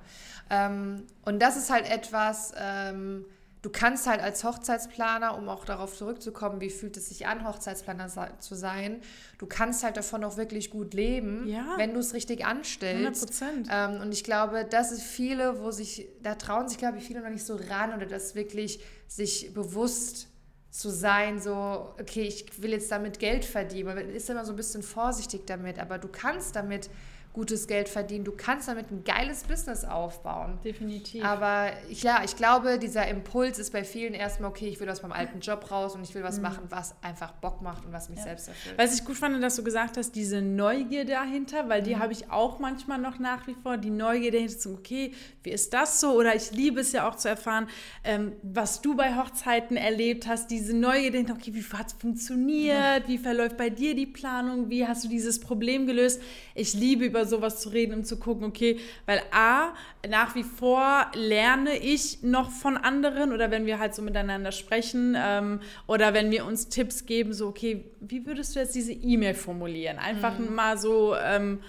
Ähm, 0.50 1.06
und 1.24 1.40
das 1.40 1.56
ist 1.56 1.70
halt 1.70 1.90
etwas... 1.90 2.52
Ähm, 2.60 3.24
du 3.62 3.70
kannst 3.70 4.06
halt 4.06 4.20
als 4.20 4.44
Hochzeitsplaner, 4.44 5.36
um 5.36 5.48
auch 5.48 5.64
darauf 5.64 5.96
zurückzukommen, 5.96 6.60
wie 6.60 6.70
fühlt 6.70 6.96
es 6.96 7.08
sich 7.08 7.26
an, 7.26 7.46
Hochzeitsplaner 7.46 8.08
zu 8.38 8.54
sein, 8.54 9.00
du 9.38 9.46
kannst 9.46 9.82
halt 9.82 9.96
davon 9.96 10.24
auch 10.24 10.36
wirklich 10.36 10.70
gut 10.70 10.94
leben, 10.94 11.46
ja. 11.48 11.74
wenn 11.76 11.92
du 11.92 12.00
es 12.00 12.14
richtig 12.14 12.44
anstellst. 12.44 13.30
100% 13.30 13.68
ähm, 13.70 14.00
und 14.00 14.12
ich 14.12 14.24
glaube, 14.24 14.66
das 14.68 14.92
ist 14.92 15.02
viele, 15.02 15.60
wo 15.60 15.70
sich, 15.70 16.08
da 16.22 16.34
trauen 16.34 16.68
sich, 16.68 16.78
glaube 16.78 16.98
ich, 16.98 17.04
viele 17.04 17.20
noch 17.20 17.30
nicht 17.30 17.44
so 17.44 17.56
ran 17.68 17.94
oder 17.94 18.06
das 18.06 18.34
wirklich 18.34 18.80
sich 19.06 19.52
bewusst 19.54 20.27
zu 20.70 20.90
sein, 20.90 21.40
so, 21.40 21.94
okay, 22.00 22.22
ich 22.22 22.62
will 22.62 22.72
jetzt 22.72 22.90
damit 22.92 23.18
Geld 23.18 23.44
verdienen. 23.44 23.86
Man 23.86 24.10
ist 24.10 24.28
immer 24.28 24.44
so 24.44 24.52
ein 24.52 24.56
bisschen 24.56 24.82
vorsichtig 24.82 25.46
damit, 25.46 25.78
aber 25.78 25.98
du 25.98 26.08
kannst 26.08 26.56
damit 26.56 26.90
gutes 27.38 27.68
Geld 27.68 27.88
verdienen. 27.88 28.24
Du 28.24 28.32
kannst 28.32 28.66
damit 28.66 28.90
ein 28.90 29.04
geiles 29.04 29.44
Business 29.44 29.84
aufbauen. 29.84 30.58
Definitiv. 30.64 31.24
Aber 31.24 31.70
ja, 31.88 32.22
ich 32.24 32.34
glaube, 32.34 32.80
dieser 32.80 33.06
Impuls 33.06 33.60
ist 33.60 33.72
bei 33.72 33.84
vielen 33.84 34.12
erstmal, 34.12 34.50
okay, 34.50 34.66
ich 34.66 34.80
will 34.80 34.90
aus 34.90 35.02
meinem 35.02 35.12
alten 35.12 35.38
Job 35.38 35.70
raus 35.70 35.94
und 35.94 36.02
ich 36.02 36.12
will 36.16 36.24
was 36.24 36.38
mhm. 36.38 36.42
machen, 36.42 36.64
was 36.68 36.96
einfach 37.00 37.30
Bock 37.34 37.62
macht 37.62 37.86
und 37.86 37.92
was 37.92 38.08
mich 38.08 38.18
ja. 38.18 38.24
selbst 38.24 38.48
erfüllt. 38.48 38.76
Was 38.76 38.92
ich 38.92 39.04
gut 39.04 39.16
fand, 39.16 39.40
dass 39.40 39.54
du 39.54 39.62
gesagt 39.62 39.96
hast, 39.96 40.16
diese 40.16 40.42
Neugier 40.42 41.04
dahinter, 41.04 41.68
weil 41.68 41.80
die 41.80 41.94
mhm. 41.94 42.00
habe 42.00 42.12
ich 42.12 42.28
auch 42.28 42.58
manchmal 42.58 42.98
noch 42.98 43.20
nach 43.20 43.46
wie 43.46 43.54
vor, 43.54 43.76
die 43.76 43.90
Neugier 43.90 44.32
dahinter 44.32 44.58
zu, 44.58 44.72
okay, 44.72 45.14
wie 45.44 45.50
ist 45.50 45.72
das 45.72 46.00
so? 46.00 46.14
Oder 46.14 46.34
ich 46.34 46.50
liebe 46.50 46.80
es 46.80 46.90
ja 46.90 47.08
auch 47.08 47.14
zu 47.14 47.28
erfahren, 47.28 47.68
ähm, 48.02 48.32
was 48.42 48.82
du 48.82 48.96
bei 48.96 49.14
Hochzeiten 49.14 49.76
erlebt 49.76 50.26
hast, 50.26 50.50
diese 50.50 50.74
Neugier 50.74 51.12
dahinter, 51.12 51.34
okay, 51.34 51.54
wie 51.54 51.62
hat 51.62 51.86
es 51.86 51.92
funktioniert? 51.92 53.06
Mhm. 53.06 53.08
Wie 53.08 53.18
verläuft 53.18 53.56
bei 53.56 53.70
dir 53.70 53.94
die 53.94 54.06
Planung? 54.06 54.70
Wie 54.70 54.84
hast 54.84 55.04
du 55.04 55.08
dieses 55.08 55.38
Problem 55.38 55.86
gelöst? 55.86 56.20
Ich 56.56 56.74
liebe 56.74 57.04
über 57.04 57.27
sowas 57.28 57.60
zu 57.60 57.68
reden, 57.68 57.94
um 57.94 58.04
zu 58.04 58.18
gucken, 58.18 58.44
okay, 58.44 58.78
weil 59.06 59.20
A, 59.30 59.74
nach 60.08 60.34
wie 60.34 60.42
vor 60.42 61.06
lerne 61.14 61.76
ich 61.76 62.22
noch 62.22 62.50
von 62.50 62.76
anderen 62.76 63.32
oder 63.32 63.50
wenn 63.50 63.66
wir 63.66 63.78
halt 63.78 63.94
so 63.94 64.02
miteinander 64.02 64.52
sprechen 64.52 65.16
ähm, 65.16 65.60
oder 65.86 66.14
wenn 66.14 66.30
wir 66.30 66.44
uns 66.44 66.68
Tipps 66.68 67.06
geben, 67.06 67.32
so, 67.32 67.48
okay, 67.48 67.84
wie 68.00 68.26
würdest 68.26 68.56
du 68.56 68.60
jetzt 68.60 68.74
diese 68.74 68.92
E-Mail 68.92 69.34
formulieren? 69.34 69.98
Einfach 69.98 70.38
mhm. 70.38 70.54
mal 70.54 70.78
so, 70.78 71.14
ähm, 71.16 71.60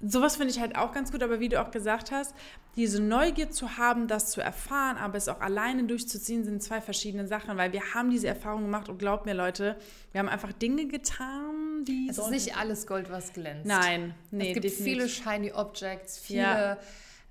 sowas 0.00 0.36
finde 0.36 0.52
ich 0.52 0.60
halt 0.60 0.76
auch 0.76 0.92
ganz 0.92 1.12
gut, 1.12 1.22
aber 1.22 1.40
wie 1.40 1.48
du 1.48 1.60
auch 1.60 1.70
gesagt 1.70 2.10
hast, 2.10 2.34
diese 2.76 3.00
Neugier 3.02 3.50
zu 3.50 3.76
haben, 3.78 4.08
das 4.08 4.30
zu 4.30 4.40
erfahren, 4.40 4.96
aber 4.96 5.16
es 5.16 5.28
auch 5.28 5.40
alleine 5.40 5.84
durchzuziehen, 5.84 6.44
sind 6.44 6.62
zwei 6.62 6.80
verschiedene 6.80 7.26
Sachen, 7.26 7.56
weil 7.56 7.72
wir 7.72 7.94
haben 7.94 8.10
diese 8.10 8.26
Erfahrung 8.26 8.62
gemacht 8.62 8.88
und 8.88 8.98
glaubt 8.98 9.26
mir, 9.26 9.34
Leute, 9.34 9.76
wir 10.12 10.18
haben 10.18 10.28
einfach 10.28 10.52
Dinge 10.52 10.86
getan, 10.86 11.84
die. 11.86 12.08
Es 12.10 12.18
ist 12.18 12.30
nicht 12.30 12.56
alles 12.56 12.86
Gold, 12.86 13.10
was 13.10 13.32
glänzt. 13.32 13.66
Nein, 13.66 14.14
nee. 14.30 14.48
Es 14.48 14.54
gibt 14.54 14.64
definitiv. 14.64 14.84
viele 14.84 15.08
Shiny 15.08 15.52
Objects, 15.52 16.18
viele. 16.18 16.42
Ja. 16.42 16.78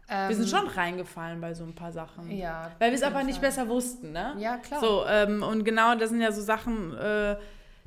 Ähm, 0.09 0.29
wir 0.29 0.35
sind 0.35 0.49
schon 0.49 0.67
reingefallen 0.67 1.39
bei 1.39 1.53
so 1.53 1.63
ein 1.63 1.75
paar 1.75 1.91
Sachen. 1.91 2.29
Ja. 2.31 2.71
Weil 2.79 2.91
wir 2.91 2.97
es 2.97 3.03
aber 3.03 3.23
nicht 3.23 3.41
besser 3.41 3.67
wussten, 3.67 4.11
ne? 4.11 4.35
Ja, 4.37 4.57
klar. 4.57 4.81
So, 4.81 5.05
ähm, 5.07 5.43
und 5.43 5.63
genau 5.63 5.95
das 5.95 6.09
sind 6.09 6.21
ja 6.21 6.31
so 6.31 6.41
Sachen. 6.41 6.95
Äh, 6.95 7.37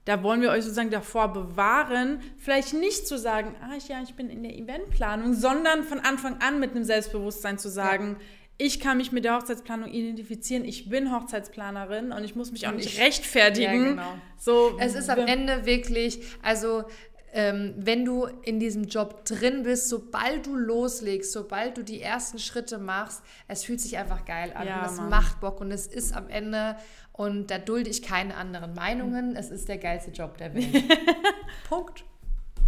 da 0.07 0.23
wollen 0.23 0.41
wir 0.41 0.51
euch 0.51 0.63
sozusagen 0.63 0.91
davor 0.91 1.33
bewahren, 1.33 2.21
vielleicht 2.39 2.73
nicht 2.73 3.07
zu 3.07 3.19
sagen, 3.19 3.55
ah 3.61 3.77
ja, 3.89 4.01
ich 4.03 4.15
bin 4.15 4.31
in 4.31 4.45
der 4.45 4.57
Eventplanung, 4.57 5.35
sondern 5.35 5.83
von 5.83 5.99
Anfang 5.99 6.41
an 6.41 6.61
mit 6.61 6.71
einem 6.71 6.85
Selbstbewusstsein 6.85 7.59
zu 7.59 7.69
sagen, 7.69 8.17
ja. 8.19 8.67
ich 8.67 8.79
kann 8.79 8.99
mich 8.99 9.11
mit 9.11 9.25
der 9.25 9.37
Hochzeitsplanung 9.37 9.91
identifizieren, 9.91 10.65
ich 10.65 10.89
bin 10.89 11.13
Hochzeitsplanerin 11.13 12.13
und 12.13 12.23
ich 12.23 12.37
muss 12.37 12.53
mich 12.53 12.69
auch 12.69 12.73
nicht 12.73 12.95
ich, 12.95 13.01
rechtfertigen. 13.01 13.85
Ja, 13.85 13.91
genau. 13.91 14.15
so, 14.39 14.79
es 14.79 14.95
ist 14.95 15.11
am 15.11 15.27
Ende 15.27 15.67
wirklich, 15.67 16.21
also 16.41 16.85
ähm, 17.33 17.75
wenn 17.77 18.07
du 18.07 18.27
in 18.45 18.61
diesem 18.61 18.85
Job 18.85 19.27
drin 19.27 19.65
bist, 19.65 19.91
sobald 19.91 20.47
du 20.47 20.55
loslegst, 20.55 21.33
sobald 21.33 21.77
du 21.77 21.85
die 21.85 22.01
ersten 22.01 22.39
Schritte 22.39 22.79
machst, 22.79 23.23
es 23.47 23.65
fühlt 23.65 23.81
sich 23.81 23.99
einfach 23.99 24.25
geil 24.25 24.53
an 24.55 24.67
ja, 24.67 24.81
und 24.81 24.87
es 24.87 25.01
macht 25.01 25.41
Bock 25.41 25.61
und 25.61 25.71
es 25.71 25.87
ist 25.87 26.17
am 26.17 26.31
Ende 26.31 26.77
und 27.17 27.51
da 27.51 27.59
dulde 27.59 27.91
ich 27.91 28.03
keine 28.03 28.37
anderen 28.37 28.75
Meinungen. 28.75 29.37
Es 29.37 29.51
ist 29.51 29.69
der 29.69 29.79
geilste 29.79 30.11
Job 30.11 30.37
der 30.39 30.55
Welt. 30.55 30.85
Punkt. 31.69 32.05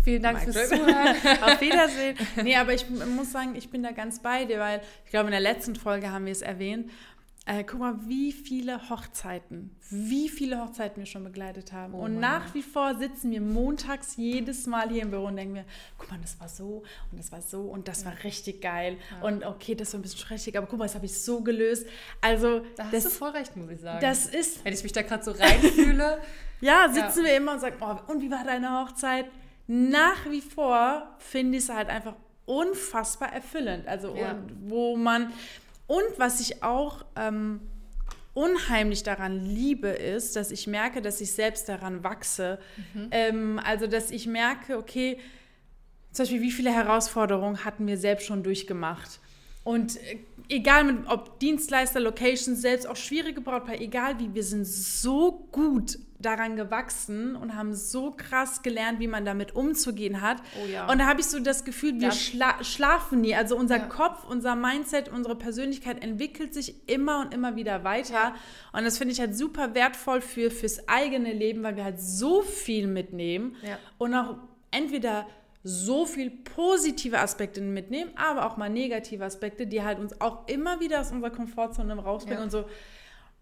Vielen 0.02 0.23
Dank 0.23 0.38
Mike 0.38 0.52
fürs 0.52 0.69
Zuhören. 0.71 1.17
Auf 1.43 1.61
Wiedersehen. 1.61 2.17
Nee, 2.43 2.57
aber 2.57 2.73
ich 2.73 2.87
muss 2.88 3.33
sagen, 3.33 3.55
ich 3.57 3.71
bin 3.71 3.83
da 3.83 3.90
ganz 3.90 4.21
bei 4.21 4.47
dir, 4.47 4.59
weil 4.59 4.81
ich 5.05 5.11
glaube, 5.11 5.26
in 5.26 5.33
der 5.33 5.40
letzten 5.40 5.76
Folge 5.76 6.11
haben 6.11 6.25
wir 6.25 6.33
es 6.33 6.40
erwähnt. 6.40 6.90
Äh, 7.49 7.64
guck 7.64 7.81
mal, 7.81 7.95
wie 8.07 8.31
viele 8.31 8.90
Hochzeiten, 8.90 9.75
wie 9.88 10.28
viele 10.28 10.61
Hochzeiten 10.61 10.99
wir 10.99 11.07
schon 11.07 11.25
begleitet 11.25 11.73
haben. 11.73 11.95
Oh 11.95 12.05
und 12.05 12.21
nach 12.21 12.52
wie 12.52 12.61
vor 12.61 12.95
sitzen 12.97 13.31
wir 13.31 13.40
montags 13.40 14.17
jedes 14.17 14.67
Mal 14.67 14.90
hier 14.90 15.00
im 15.00 15.11
Büro 15.11 15.25
und 15.28 15.37
denken 15.37 15.55
wir, 15.55 15.64
guck 15.97 16.11
mal, 16.11 16.19
das 16.21 16.38
war 16.38 16.50
so 16.50 16.83
und 17.11 17.19
das 17.19 17.33
war 17.33 17.40
so 17.40 17.62
und 17.62 17.88
das 17.88 18.02
ja. 18.02 18.11
war 18.11 18.23
richtig 18.23 18.61
geil. 18.61 18.99
Ja. 19.11 19.26
Und 19.26 19.47
okay, 19.47 19.75
das 19.75 19.95
war 19.95 19.99
ein 19.99 20.02
bisschen 20.02 20.19
stressig, 20.19 20.59
aber 20.59 20.67
guck 20.67 20.78
mal, 20.78 20.85
das 20.85 20.95
habe 20.95 21.07
ich 21.07 21.19
so 21.19 21.40
gelöst. 21.40 21.87
Also, 22.21 22.61
da 22.76 22.85
hast 22.85 22.93
das, 22.93 23.05
du 23.05 23.11
voll 23.11 23.31
recht, 23.31 23.57
muss 23.57 23.71
ich 23.71 23.81
sagen. 23.81 24.00
Das 24.02 24.26
ist. 24.26 24.62
Wenn 24.62 24.75
ich 24.75 24.83
mich 24.83 24.93
da 24.93 25.00
gerade 25.00 25.25
so 25.25 25.31
reinfühle. 25.31 26.21
ja, 26.61 26.90
sitzen 26.93 27.21
ja. 27.21 27.31
wir 27.31 27.37
immer 27.38 27.55
und 27.55 27.61
sagen, 27.61 27.76
oh, 27.81 28.12
und 28.12 28.21
wie 28.21 28.31
war 28.31 28.45
deine 28.45 28.78
Hochzeit? 28.78 29.25
Nach 29.67 30.28
wie 30.28 30.43
vor 30.43 31.17
finde 31.19 31.57
ich 31.57 31.64
es 31.64 31.71
halt 31.71 31.88
einfach 31.88 32.14
unfassbar 32.45 33.33
erfüllend. 33.33 33.88
Also, 33.88 34.14
wo 34.67 34.99
man 34.99 35.33
und 35.88 36.18
was 36.18 36.38
ich 36.38 36.62
auch 36.62 37.04
ähm, 37.16 37.61
unheimlich 38.35 39.02
daran 39.02 39.45
liebe, 39.45 39.88
ist, 39.88 40.37
dass 40.37 40.52
ich 40.52 40.68
merke, 40.68 41.02
dass 41.02 41.21
ich 41.21 41.33
selbst 41.33 41.68
daran 41.68 42.04
wachse. 42.04 42.61
Mhm. 42.95 43.09
Ähm, 43.11 43.61
also, 43.64 43.88
dass 43.88 44.12
ich 44.12 44.26
merke, 44.26 44.78
okay, 44.78 45.18
zum 46.12 46.25
Beispiel, 46.25 46.42
wie 46.42 46.52
viele 46.52 46.71
Herausforderungen 46.73 47.64
hatten 47.64 47.87
wir 47.87 47.97
selbst 47.97 48.26
schon 48.26 48.42
durchgemacht. 48.42 49.18
Und 49.64 49.97
äh, 49.97 50.18
egal 50.49 50.85
mit, 50.85 51.07
ob 51.09 51.38
Dienstleister, 51.40 52.00
Locations, 52.00 52.61
selbst 52.61 52.87
auch 52.87 52.97
schwierige 52.97 53.40
Brautpaare, 53.40 53.78
egal 53.81 54.19
wie, 54.19 54.35
wir 54.35 54.43
sind 54.43 54.67
so 54.67 55.47
gut 55.52 55.99
daran 56.21 56.57
gewachsen 56.57 57.37
und 57.37 57.55
haben 57.55 57.75
so 57.75 58.11
krass 58.11 58.62
gelernt, 58.62 58.99
wie 58.99 59.07
man 59.07 59.25
damit 59.25 59.55
umzugehen 59.55 60.21
hat. 60.21 60.38
Oh 60.61 60.67
ja. 60.67 60.90
Und 60.90 60.99
da 60.99 61.07
habe 61.07 61.21
ich 61.21 61.26
so 61.26 61.38
das 61.38 61.64
Gefühl, 61.64 61.95
wir 62.00 62.09
ja. 62.09 62.12
schla 62.12 62.64
schlafen 62.64 63.21
nie. 63.21 63.37
Also 63.37 63.57
unser 63.57 63.76
ja. 63.76 63.87
Kopf, 63.87 64.25
unser 64.28 64.57
Mindset, 64.57 65.09
unsere 65.09 65.37
Persönlichkeit 65.37 66.02
entwickelt 66.02 66.55
sich 66.55 66.88
immer 66.88 67.21
und 67.21 67.33
immer 67.33 67.55
wieder 67.55 67.85
weiter. 67.85 68.35
Und 68.73 68.85
das 68.85 68.99
finde 68.99 69.12
ich 69.12 69.21
halt 69.21 69.37
super 69.37 69.75
wertvoll 69.75 70.21
für 70.21 70.50
fürs 70.50 70.88
eigene 70.88 71.33
Leben, 71.33 71.62
weil 71.62 71.76
wir 71.76 71.85
halt 71.85 72.00
so 72.00 72.43
viel 72.43 72.88
mitnehmen 72.88 73.55
und 73.99 74.14
auch 74.14 74.38
entweder 74.73 75.26
so 75.68 76.06
viel 76.06 76.30
positive 76.30 77.18
Aspekte 77.18 77.60
mitnehmen, 77.60 78.10
aber 78.16 78.46
auch 78.46 78.56
mal 78.56 78.70
negative 78.70 79.25
Aspekte, 79.25 79.66
die 79.66 79.82
halt 79.82 79.98
uns 79.98 80.20
auch 80.20 80.48
immer 80.48 80.80
wieder 80.80 81.00
aus 81.00 81.12
unserer 81.12 81.30
Komfortzone 81.30 81.94
rausbringen 81.96 82.44
und 82.44 82.50
so 82.50 82.64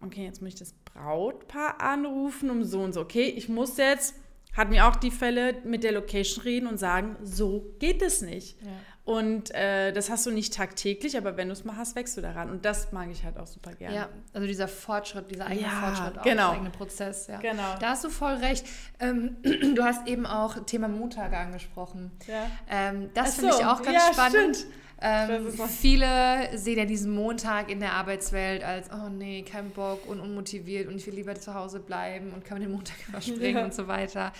okay, 0.01 0.25
jetzt 0.25 0.41
muss 0.41 0.53
ich 0.53 0.59
das 0.59 0.73
Brautpaar 0.93 1.81
anrufen 1.81 2.49
um 2.49 2.63
so 2.63 2.81
und 2.81 2.93
so. 2.93 3.01
Okay, 3.01 3.25
ich 3.25 3.49
muss 3.49 3.77
jetzt, 3.77 4.15
hatten 4.53 4.71
wir 4.71 4.87
auch 4.87 4.95
die 4.95 5.11
Fälle, 5.11 5.55
mit 5.63 5.83
der 5.83 5.91
Location 5.91 6.43
reden 6.43 6.67
und 6.67 6.77
sagen, 6.77 7.15
so 7.23 7.75
geht 7.79 8.01
es 8.01 8.21
nicht. 8.21 8.61
Ja. 8.61 8.67
Und 9.07 9.55
äh, 9.55 9.93
das 9.93 10.09
hast 10.09 10.25
du 10.25 10.31
nicht 10.31 10.53
tagtäglich, 10.53 11.15
aber 11.17 11.37
wenn 11.37 11.47
du 11.47 11.53
es 11.53 11.63
mal 11.63 11.77
hast, 11.77 11.95
wächst 11.95 12.17
du 12.17 12.21
daran. 12.21 12.49
Und 12.49 12.65
das 12.65 12.91
mag 12.91 13.07
ich 13.09 13.23
halt 13.23 13.37
auch 13.37 13.47
super 13.47 13.71
gerne. 13.71 13.95
Ja, 13.95 14.09
also 14.33 14.45
dieser 14.45 14.67
Fortschritt, 14.67 15.31
dieser 15.31 15.45
eigene 15.45 15.65
ja, 15.65 15.79
Fortschritt, 15.79 16.19
auch 16.19 16.23
genau. 16.23 16.49
der 16.49 16.57
eigene 16.57 16.69
Prozess. 16.71 17.27
Ja. 17.27 17.39
Genau. 17.39 17.77
Da 17.79 17.91
hast 17.91 18.03
du 18.03 18.09
voll 18.09 18.33
recht. 18.33 18.65
Ähm, 18.99 19.37
du 19.75 19.81
hast 19.81 20.09
eben 20.09 20.25
auch 20.25 20.61
Thema 20.65 20.89
Montage 20.89 21.37
angesprochen. 21.37 22.11
Ja. 22.27 22.51
Ähm, 22.69 23.09
das 23.13 23.35
finde 23.35 23.55
ich 23.57 23.65
auch 23.65 23.81
ganz 23.81 23.93
ja, 23.95 24.11
spannend. 24.13 24.57
Stimmt. 24.57 24.73
Ähm, 24.99 25.53
viele 25.69 26.57
sehen 26.57 26.77
ja 26.77 26.85
diesen 26.85 27.15
Montag 27.15 27.71
in 27.71 27.79
der 27.79 27.93
Arbeitswelt 27.93 28.61
als, 28.61 28.89
oh 28.91 29.07
nee, 29.07 29.43
kein 29.43 29.69
Bock 29.69 30.05
und 30.05 30.19
unmotiviert 30.19 30.89
und 30.89 30.95
ich 30.95 31.07
will 31.07 31.13
lieber 31.13 31.35
zu 31.35 31.53
Hause 31.53 31.79
bleiben 31.79 32.33
und 32.33 32.43
kann 32.43 32.59
den 32.59 32.71
Montag 32.71 32.97
überspringen 33.07 33.57
ja. 33.57 33.63
und 33.63 33.73
so 33.73 33.87
weiter. 33.87 34.33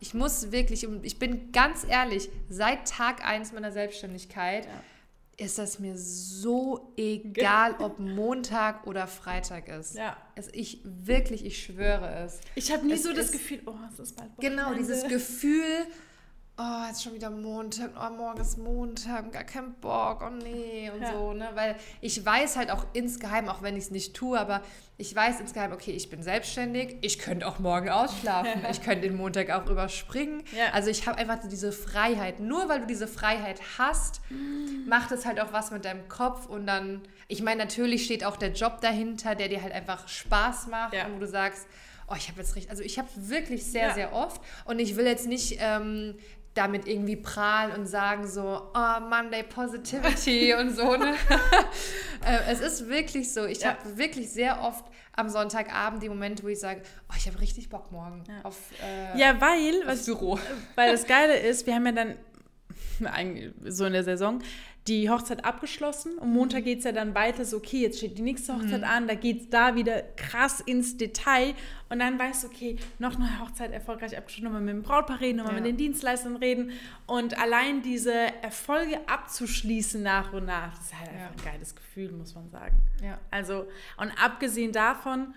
Ich 0.00 0.14
muss 0.14 0.52
wirklich, 0.52 0.86
ich 1.02 1.18
bin 1.18 1.52
ganz 1.52 1.84
ehrlich, 1.88 2.28
seit 2.48 2.88
Tag 2.88 3.24
1 3.24 3.52
meiner 3.52 3.72
Selbstständigkeit 3.72 4.66
ja. 4.66 5.44
ist 5.44 5.58
das 5.58 5.78
mir 5.78 5.96
so 5.96 6.92
egal, 6.96 7.76
ob 7.78 7.98
Montag 7.98 8.86
oder 8.86 9.06
Freitag 9.06 9.68
ist. 9.68 9.94
Ja. 9.94 10.16
Es, 10.34 10.48
ich 10.52 10.80
wirklich, 10.84 11.44
ich 11.44 11.62
schwöre 11.62 12.24
es. 12.24 12.40
Ich 12.54 12.72
habe 12.72 12.86
nie 12.86 12.94
es 12.94 13.02
so 13.02 13.12
das 13.12 13.32
Gefühl, 13.32 13.62
oh, 13.66 13.74
es 13.92 13.98
ist 13.98 14.16
bald 14.16 14.36
Wochenende. 14.36 14.62
Genau, 14.62 14.74
dieses 14.74 15.04
Gefühl, 15.04 15.86
oh, 16.58 16.86
jetzt 16.88 17.02
schon 17.02 17.12
wieder 17.12 17.30
Montag, 17.30 17.90
oh, 18.00 18.10
morgen 18.14 18.40
ist 18.40 18.56
Montag, 18.56 19.30
gar 19.30 19.44
kein 19.44 19.74
Bock, 19.74 20.24
oh 20.26 20.30
nee 20.30 20.90
und 20.90 21.02
ja. 21.02 21.12
so, 21.12 21.34
ne? 21.34 21.50
Weil 21.54 21.76
ich 22.00 22.24
weiß 22.24 22.56
halt 22.56 22.70
auch 22.70 22.86
insgeheim, 22.94 23.48
auch 23.48 23.60
wenn 23.60 23.76
ich 23.76 23.84
es 23.84 23.90
nicht 23.90 24.14
tue, 24.14 24.38
aber 24.38 24.62
ich 24.96 25.14
weiß 25.14 25.40
insgeheim, 25.40 25.72
okay, 25.72 25.90
ich 25.90 26.08
bin 26.08 26.22
selbstständig, 26.22 26.96
ich 27.02 27.18
könnte 27.18 27.46
auch 27.46 27.58
morgen 27.58 27.90
ausschlafen, 27.90 28.64
ich 28.70 28.82
könnte 28.82 29.02
den 29.02 29.16
Montag 29.16 29.50
auch 29.50 29.68
überspringen. 29.68 30.44
Ja. 30.56 30.72
Also 30.72 30.88
ich 30.88 31.06
habe 31.06 31.18
einfach 31.18 31.40
diese 31.46 31.72
Freiheit. 31.72 32.40
Nur 32.40 32.70
weil 32.70 32.80
du 32.80 32.86
diese 32.86 33.06
Freiheit 33.06 33.60
hast, 33.76 34.22
mm. 34.30 34.88
macht 34.88 35.12
es 35.12 35.26
halt 35.26 35.38
auch 35.40 35.52
was 35.52 35.70
mit 35.70 35.84
deinem 35.84 36.08
Kopf 36.08 36.46
und 36.46 36.66
dann, 36.66 37.02
ich 37.28 37.42
meine, 37.42 37.62
natürlich 37.62 38.06
steht 38.06 38.24
auch 38.24 38.36
der 38.36 38.52
Job 38.52 38.80
dahinter, 38.80 39.34
der 39.34 39.48
dir 39.48 39.62
halt 39.62 39.74
einfach 39.74 40.08
Spaß 40.08 40.68
macht 40.68 40.94
ja. 40.94 41.04
und 41.04 41.16
wo 41.16 41.18
du 41.18 41.26
sagst, 41.26 41.66
oh, 42.08 42.14
ich 42.16 42.28
habe 42.28 42.40
jetzt 42.40 42.56
richtig, 42.56 42.70
also 42.70 42.82
ich 42.82 42.98
habe 42.98 43.08
wirklich 43.14 43.66
sehr, 43.66 43.88
ja. 43.88 43.94
sehr 43.94 44.12
oft 44.14 44.40
und 44.64 44.78
ich 44.78 44.96
will 44.96 45.06
jetzt 45.06 45.26
nicht 45.26 45.58
ähm, 45.60 46.16
damit 46.56 46.86
irgendwie 46.88 47.16
prahlen 47.16 47.72
und 47.72 47.86
sagen 47.86 48.26
so, 48.26 48.70
oh, 48.74 49.00
Monday 49.00 49.42
Positivity 49.42 50.54
und 50.60 50.74
so. 50.74 50.96
Ne? 50.96 51.14
äh, 52.24 52.38
es 52.50 52.60
ist 52.60 52.88
wirklich 52.88 53.32
so. 53.32 53.44
Ich 53.44 53.60
ja. 53.60 53.70
habe 53.70 53.96
wirklich 53.96 54.30
sehr 54.30 54.62
oft 54.62 54.84
am 55.12 55.28
Sonntagabend 55.28 56.02
die 56.02 56.08
Momente, 56.08 56.42
wo 56.42 56.48
ich 56.48 56.60
sage, 56.60 56.82
oh, 57.08 57.14
ich 57.16 57.26
habe 57.26 57.40
richtig 57.40 57.68
Bock 57.68 57.90
morgen 57.92 58.24
ja. 58.28 58.40
auf 58.42 58.56
äh, 58.82 59.18
Ja, 59.18 59.40
weil, 59.40 59.86
was, 59.86 60.06
Büro. 60.06 60.38
Weil 60.74 60.92
das 60.92 61.06
Geile 61.06 61.36
ist, 61.38 61.66
wir 61.66 61.74
haben 61.74 61.86
ja 61.86 61.92
dann 61.92 62.16
so 63.64 63.84
in 63.84 63.92
der 63.92 64.04
Saison 64.04 64.42
die 64.88 65.10
Hochzeit 65.10 65.44
abgeschlossen 65.44 66.16
und 66.18 66.32
Montag 66.32 66.64
geht 66.64 66.78
es 66.78 66.84
ja 66.84 66.92
dann 66.92 67.14
weiter, 67.14 67.44
so 67.44 67.56
okay, 67.56 67.82
jetzt 67.82 67.98
steht 67.98 68.18
die 68.18 68.22
nächste 68.22 68.54
Hochzeit 68.54 68.82
mhm. 68.82 68.86
an, 68.86 69.08
da 69.08 69.14
geht 69.14 69.40
es 69.40 69.50
da 69.50 69.74
wieder 69.74 70.02
krass 70.16 70.60
ins 70.60 70.96
Detail 70.96 71.54
und 71.88 71.98
dann 71.98 72.18
weißt 72.18 72.44
du, 72.44 72.48
okay, 72.48 72.76
noch 72.98 73.16
eine 73.16 73.40
Hochzeit 73.40 73.72
erfolgreich 73.72 74.16
abgeschlossen, 74.16 74.44
nochmal 74.44 74.60
mit 74.60 74.74
dem 74.74 74.82
Brautpaar 74.82 75.20
reden, 75.20 75.38
nochmal 75.38 75.54
ja. 75.54 75.60
mit 75.60 75.68
den 75.68 75.76
Dienstleistern 75.76 76.36
reden 76.36 76.70
und 77.06 77.38
allein 77.38 77.82
diese 77.82 78.12
Erfolge 78.42 79.00
abzuschließen 79.08 80.02
nach 80.02 80.32
und 80.32 80.46
nach, 80.46 80.76
das 80.76 80.86
ist 80.86 80.98
halt 80.98 81.10
ja. 81.12 81.18
einfach 81.18 81.44
ein 81.44 81.52
geiles 81.52 81.74
Gefühl, 81.74 82.12
muss 82.12 82.34
man 82.34 82.48
sagen. 82.50 82.76
Ja. 83.02 83.18
Also, 83.30 83.66
und 83.96 84.12
abgesehen 84.22 84.72
davon, 84.72 85.34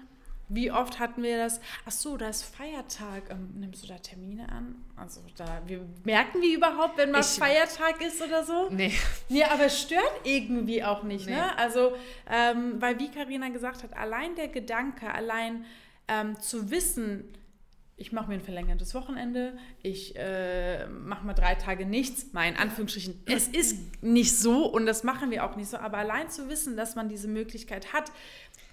wie 0.50 0.72
oft 0.72 1.00
hatten 1.00 1.22
wir 1.22 1.38
das? 1.38 1.62
Ach 1.86 1.92
so, 1.92 2.18
da 2.18 2.28
ist 2.28 2.44
Feiertag. 2.44 3.30
Ähm, 3.30 3.52
nimmst 3.56 3.84
du 3.84 3.88
da 3.88 3.98
Termine 4.00 4.50
an? 4.50 4.84
Also 4.96 5.22
da, 5.38 5.62
wir 5.68 5.86
merken 6.04 6.42
wir 6.42 6.58
überhaupt, 6.58 6.98
wenn 6.98 7.12
mal 7.12 7.22
ich, 7.22 7.28
Feiertag 7.28 8.02
ist 8.02 8.22
oder 8.22 8.44
so? 8.44 8.70
Nee. 8.72 8.92
Nee, 9.30 9.44
aber 9.44 9.66
es 9.66 9.80
stört 9.80 10.12
irgendwie 10.24 10.84
auch 10.84 11.04
nicht, 11.04 11.28
ne? 11.28 11.34
nee. 11.34 11.38
ne? 11.38 11.58
Also, 11.58 11.96
ähm, 12.30 12.82
weil 12.82 13.00
wie 13.00 13.10
Karina 13.10 13.50
gesagt 13.50 13.84
hat, 13.84 13.96
allein 13.96 14.36
der 14.36 14.48
Gedanke, 14.48 15.14
allein 15.14 15.66
ähm, 16.08 16.40
zu 16.40 16.72
wissen, 16.72 17.26
ich 18.00 18.14
mache 18.14 18.30
mir 18.30 18.36
ein 18.36 18.42
verlängertes 18.42 18.96
Wochenende, 18.96 19.58
ich 19.84 20.16
äh, 20.16 20.88
mache 20.88 21.26
mal 21.26 21.34
drei 21.34 21.56
Tage 21.56 21.86
nichts, 21.86 22.32
mal 22.32 22.48
in 22.48 22.56
Anführungsstrichen. 22.56 23.22
Es 23.26 23.50
ist 23.50 23.78
nicht 24.02 24.38
so 24.38 24.66
und 24.66 24.86
das 24.86 25.04
machen 25.04 25.32
wir 25.32 25.44
auch 25.46 25.58
nicht 25.58 25.70
so, 25.70 25.78
aber 25.78 25.98
allein 25.98 26.30
zu 26.30 26.48
wissen, 26.48 26.78
dass 26.78 26.96
man 26.96 27.10
diese 27.10 27.28
Möglichkeit 27.28 27.92
hat, 27.92 28.10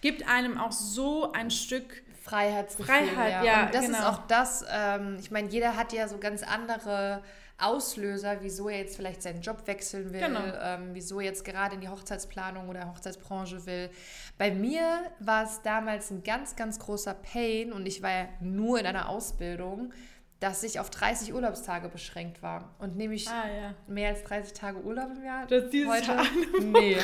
gibt 0.01 0.29
einem 0.29 0.59
auch 0.59 0.73
so 0.73 1.33
ein 1.33 1.51
Stück 1.51 2.03
Freiheitsgefühl. 2.23 2.95
Freiheit, 2.95 3.33
ja. 3.33 3.45
ja 3.45 3.67
und 3.67 3.75
das 3.75 3.87
genau. 3.87 3.99
ist 3.99 4.05
auch 4.05 4.27
das, 4.27 4.65
ähm, 4.71 5.17
ich 5.21 5.31
meine, 5.31 5.49
jeder 5.49 5.77
hat 5.77 5.93
ja 5.93 6.09
so 6.09 6.19
ganz 6.19 6.43
andere 6.43 7.23
Auslöser, 7.59 8.39
wieso 8.43 8.69
er 8.69 8.79
jetzt 8.79 8.97
vielleicht 8.97 9.23
seinen 9.23 9.41
Job 9.41 9.67
wechseln 9.67 10.13
will, 10.13 10.21
genau. 10.21 10.41
ähm, 10.61 10.91
wieso 10.93 11.21
er 11.21 11.27
jetzt 11.27 11.45
gerade 11.45 11.77
in 11.77 11.81
die 11.81 11.89
Hochzeitsplanung 11.89 12.69
oder 12.69 12.91
Hochzeitsbranche 12.91 13.65
will. 13.65 13.89
Bei 14.37 14.51
mir 14.51 15.11
war 15.21 15.45
es 15.45 15.63
damals 15.63 16.11
ein 16.11 16.23
ganz, 16.23 16.55
ganz 16.57 16.79
großer 16.79 17.15
Pain 17.15 17.73
und 17.73 17.87
ich 17.87 18.03
war 18.03 18.11
ja 18.11 18.29
nur 18.41 18.79
in 18.79 18.87
einer 18.87 19.09
Ausbildung 19.09 19.93
dass 20.41 20.63
ich 20.63 20.79
auf 20.81 20.91
30 20.91 21.33
Urlaubstage 21.33 21.89
beschränkt 21.89 22.43
war. 22.43 22.75
Und 22.79 22.97
nehme 22.97 23.15
ich 23.15 23.29
ah, 23.29 23.45
ja. 23.49 23.75
mehr 23.87 24.11
als 24.11 24.23
30 24.25 24.53
Tage 24.53 24.81
Urlaub 24.83 25.09
im 25.17 25.25
Jahr 25.25 25.47
das 25.47 25.65
heute? 25.65 26.07
Jahr 26.07 26.27
nee. 26.61 26.99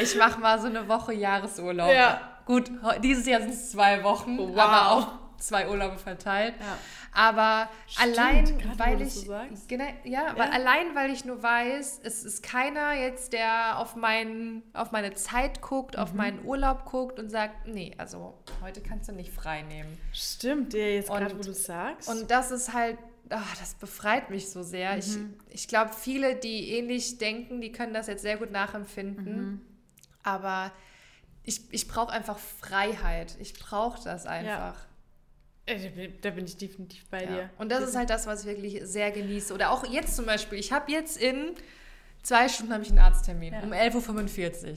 Ich 0.00 0.16
mache 0.16 0.40
mal 0.40 0.60
so 0.60 0.66
eine 0.66 0.88
Woche 0.88 1.14
Jahresurlaub. 1.14 1.92
Ja. 1.92 2.20
Gut, 2.46 2.70
dieses 3.02 3.26
Jahr 3.26 3.40
sind 3.40 3.52
es 3.52 3.70
zwei 3.70 4.02
Wochen, 4.02 4.38
wow. 4.38 4.58
aber 4.58 4.92
auch 4.92 5.27
zwei 5.38 5.68
Urlaube 5.68 5.98
verteilt. 5.98 6.54
Ja. 6.60 6.78
Aber 7.12 7.68
Stimmt, 7.86 8.18
allein, 8.18 8.62
weil 8.76 9.02
ich. 9.02 9.26
Genau, 9.68 9.84
ja, 10.04 10.28
ja, 10.28 10.36
weil 10.36 10.50
allein, 10.50 10.94
weil 10.94 11.10
ich 11.10 11.24
nur 11.24 11.42
weiß, 11.42 12.00
es 12.02 12.24
ist 12.24 12.42
keiner 12.42 12.94
jetzt, 12.94 13.32
der 13.32 13.78
auf, 13.78 13.96
mein, 13.96 14.62
auf 14.72 14.92
meine 14.92 15.14
Zeit 15.14 15.62
guckt, 15.62 15.96
mhm. 15.96 16.02
auf 16.02 16.12
meinen 16.12 16.44
Urlaub 16.44 16.84
guckt 16.84 17.18
und 17.18 17.30
sagt, 17.30 17.66
nee, 17.66 17.94
also 17.98 18.38
heute 18.62 18.80
kannst 18.80 19.08
du 19.08 19.12
nicht 19.12 19.32
frei 19.32 19.62
nehmen. 19.62 19.98
Stimmt, 20.12 20.74
ja, 20.74 20.80
jetzt 20.80 21.08
gerade, 21.08 21.38
wo 21.38 21.42
du 21.42 21.54
sagst. 21.54 22.08
Und 22.08 22.30
das 22.30 22.50
ist 22.50 22.72
halt 22.72 22.98
ach, 23.30 23.56
das 23.58 23.74
befreit 23.74 24.30
mich 24.30 24.50
so 24.50 24.62
sehr. 24.62 24.92
Mhm. 24.92 25.34
Ich, 25.48 25.54
ich 25.54 25.68
glaube, 25.68 25.92
viele, 25.92 26.36
die 26.36 26.70
ähnlich 26.72 27.18
denken, 27.18 27.60
die 27.60 27.72
können 27.72 27.94
das 27.94 28.06
jetzt 28.06 28.22
sehr 28.22 28.36
gut 28.36 28.50
nachempfinden. 28.50 29.36
Mhm. 29.36 29.60
Aber 30.22 30.72
ich, 31.44 31.62
ich 31.72 31.88
brauche 31.88 32.12
einfach 32.12 32.38
Freiheit. 32.38 33.36
Ich 33.40 33.54
brauche 33.54 34.02
das 34.02 34.26
einfach. 34.26 34.74
Ja. 34.74 34.87
Äh, 35.68 36.10
da 36.22 36.30
bin 36.30 36.46
ich 36.46 36.56
definitiv 36.56 37.04
bei 37.10 37.24
ja. 37.24 37.30
dir. 37.30 37.50
Und 37.58 37.70
das 37.70 37.82
ist 37.82 37.96
halt 37.96 38.10
das, 38.10 38.26
was 38.26 38.40
ich 38.40 38.46
wirklich 38.46 38.80
sehr 38.84 39.10
genieße. 39.10 39.52
Oder 39.52 39.70
auch 39.70 39.86
jetzt 39.86 40.16
zum 40.16 40.24
Beispiel, 40.24 40.58
ich 40.58 40.72
habe 40.72 40.90
jetzt 40.90 41.20
in 41.20 41.54
zwei 42.22 42.48
Stunden 42.48 42.72
habe 42.72 42.82
ich 42.82 42.90
einen 42.90 42.98
Arzttermin 42.98 43.52
ja. 43.52 43.60
um 43.60 43.72
11.45 43.72 44.66
Uhr. 44.66 44.76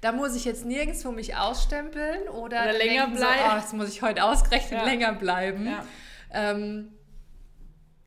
Da 0.00 0.12
muss 0.12 0.34
ich 0.34 0.44
jetzt 0.44 0.64
nirgendwo 0.64 1.12
mich 1.12 1.36
ausstempeln 1.36 2.28
oder, 2.28 2.62
oder 2.62 2.72
länger 2.72 3.08
bleiben. 3.08 3.18
So, 3.18 3.52
oh, 3.52 3.56
jetzt 3.56 3.72
muss 3.74 3.88
ich 3.88 4.02
heute 4.02 4.24
ausgerechnet 4.24 4.80
ja. 4.80 4.84
länger 4.84 5.12
bleiben. 5.12 5.66
Ja. 5.66 5.84
Ähm, 6.32 6.92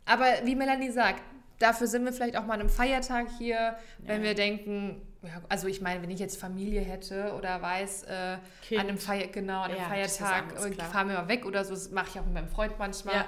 aber 0.05 0.25
wie 0.43 0.55
Melanie 0.55 0.91
sagt, 0.91 1.23
dafür 1.59 1.87
sind 1.87 2.05
wir 2.05 2.13
vielleicht 2.13 2.37
auch 2.37 2.45
mal 2.45 2.55
an 2.55 2.61
einem 2.61 2.69
Feiertag 2.69 3.27
hier, 3.37 3.75
wenn 3.99 4.23
wir 4.23 4.35
denken, 4.35 5.01
ja, 5.23 5.41
also 5.49 5.67
ich 5.67 5.81
meine, 5.81 6.01
wenn 6.01 6.11
ich 6.11 6.19
jetzt 6.19 6.39
Familie 6.39 6.81
hätte 6.81 7.33
oder 7.37 7.61
weiß, 7.61 8.03
äh, 8.03 8.37
an 8.77 8.79
einem, 8.79 8.97
Feier, 8.97 9.27
genau, 9.27 9.61
an 9.61 9.71
einem 9.71 9.81
ja, 9.81 9.87
Feiertag 9.87 10.51
fahren 10.91 11.09
wir 11.09 11.15
mal 11.15 11.27
weg 11.27 11.45
oder 11.45 11.65
so, 11.65 11.73
das 11.73 11.91
mache 11.91 12.07
ich 12.13 12.19
auch 12.19 12.25
mit 12.25 12.33
meinem 12.33 12.49
Freund 12.49 12.77
manchmal. 12.77 13.25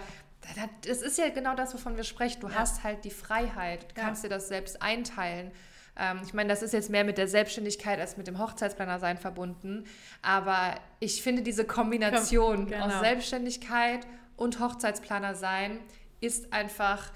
Das 0.81 1.01
ist 1.01 1.17
ja 1.17 1.29
genau 1.29 1.55
das, 1.55 1.73
wovon 1.73 1.97
wir 1.97 2.03
sprechen. 2.03 2.39
Du 2.41 2.53
hast 2.53 2.83
halt 2.83 3.03
die 3.03 3.11
Freiheit, 3.11 3.87
du 3.89 4.01
kannst 4.01 4.23
dir 4.23 4.29
das 4.29 4.47
selbst 4.47 4.81
einteilen. 4.81 5.51
Ähm, 5.97 6.21
ich 6.23 6.33
meine, 6.33 6.49
das 6.49 6.61
ist 6.61 6.73
jetzt 6.73 6.89
mehr 6.89 7.03
mit 7.03 7.17
der 7.17 7.27
Selbstständigkeit 7.27 7.99
als 7.99 8.17
mit 8.17 8.27
dem 8.27 8.39
Hochzeitsplaner 8.39 8.99
sein 8.99 9.17
verbunden. 9.17 9.85
Aber 10.21 10.75
ich 10.99 11.21
finde 11.21 11.41
diese 11.41 11.65
Kombination 11.65 12.67
genau. 12.67 12.85
aus 12.85 12.99
Selbstständigkeit 12.99 14.07
und 14.35 14.59
Hochzeitsplaner 14.59 15.35
sein 15.35 15.79
ist 16.21 16.53
einfach 16.53 17.11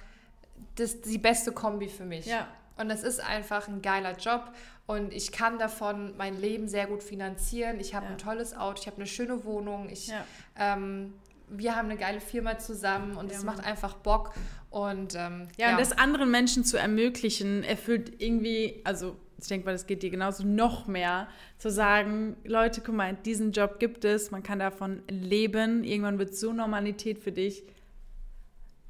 das, 0.76 1.02
die 1.02 1.18
beste 1.18 1.52
Kombi 1.52 1.88
für 1.88 2.06
mich. 2.06 2.26
Ja. 2.26 2.48
Und 2.78 2.90
es 2.90 3.04
ist 3.04 3.20
einfach 3.20 3.68
ein 3.68 3.82
geiler 3.82 4.18
Job 4.18 4.52
und 4.88 5.14
ich 5.14 5.32
kann 5.32 5.60
davon 5.60 6.16
mein 6.18 6.40
Leben 6.40 6.68
sehr 6.68 6.88
gut 6.88 7.04
finanzieren. 7.04 7.80
Ich 7.80 7.94
habe 7.94 8.06
ja. 8.06 8.12
ein 8.12 8.18
tolles 8.18 8.56
Auto, 8.56 8.80
ich 8.82 8.88
habe 8.88 8.98
eine 8.98 9.06
schöne 9.06 9.46
Wohnung, 9.46 9.90
ich, 9.90 10.08
ja. 10.08 10.26
ähm, 10.58 11.14
wir 11.48 11.76
haben 11.76 11.90
eine 11.90 11.98
geile 11.98 12.22
Firma 12.22 12.58
zusammen 12.58 13.18
und 13.18 13.32
es 13.32 13.44
macht 13.44 13.64
einfach 13.64 13.96
Bock. 13.96 14.34
Und 14.70 15.16
ähm, 15.16 15.50
ja, 15.58 15.68
ja, 15.68 15.72
und 15.74 15.82
das 15.82 15.92
anderen 15.92 16.32
Menschen 16.32 16.64
zu 16.64 16.78
ermöglichen, 16.78 17.64
erfüllt 17.64 18.22
irgendwie, 18.22 18.82
also 18.86 19.18
ich 19.40 19.48
denke 19.48 19.66
mal, 19.66 19.74
das 19.74 19.86
geht 19.86 20.02
dir 20.02 20.10
genauso 20.10 20.46
noch 20.46 20.88
mehr, 20.88 21.28
zu 21.58 21.70
sagen, 21.70 22.38
Leute, 22.46 22.82
guck 22.82 22.96
mal, 22.96 23.14
diesen 23.14 23.52
Job 23.52 23.80
gibt 23.80 24.06
es, 24.06 24.32
man 24.32 24.44
kann 24.44 24.60
davon 24.60 25.04
leben, 25.10 25.84
irgendwann 25.84 26.20
wird 26.20 26.36
so 26.36 26.54
Normalität 26.54 27.20
für 27.20 27.32
dich 27.32 27.64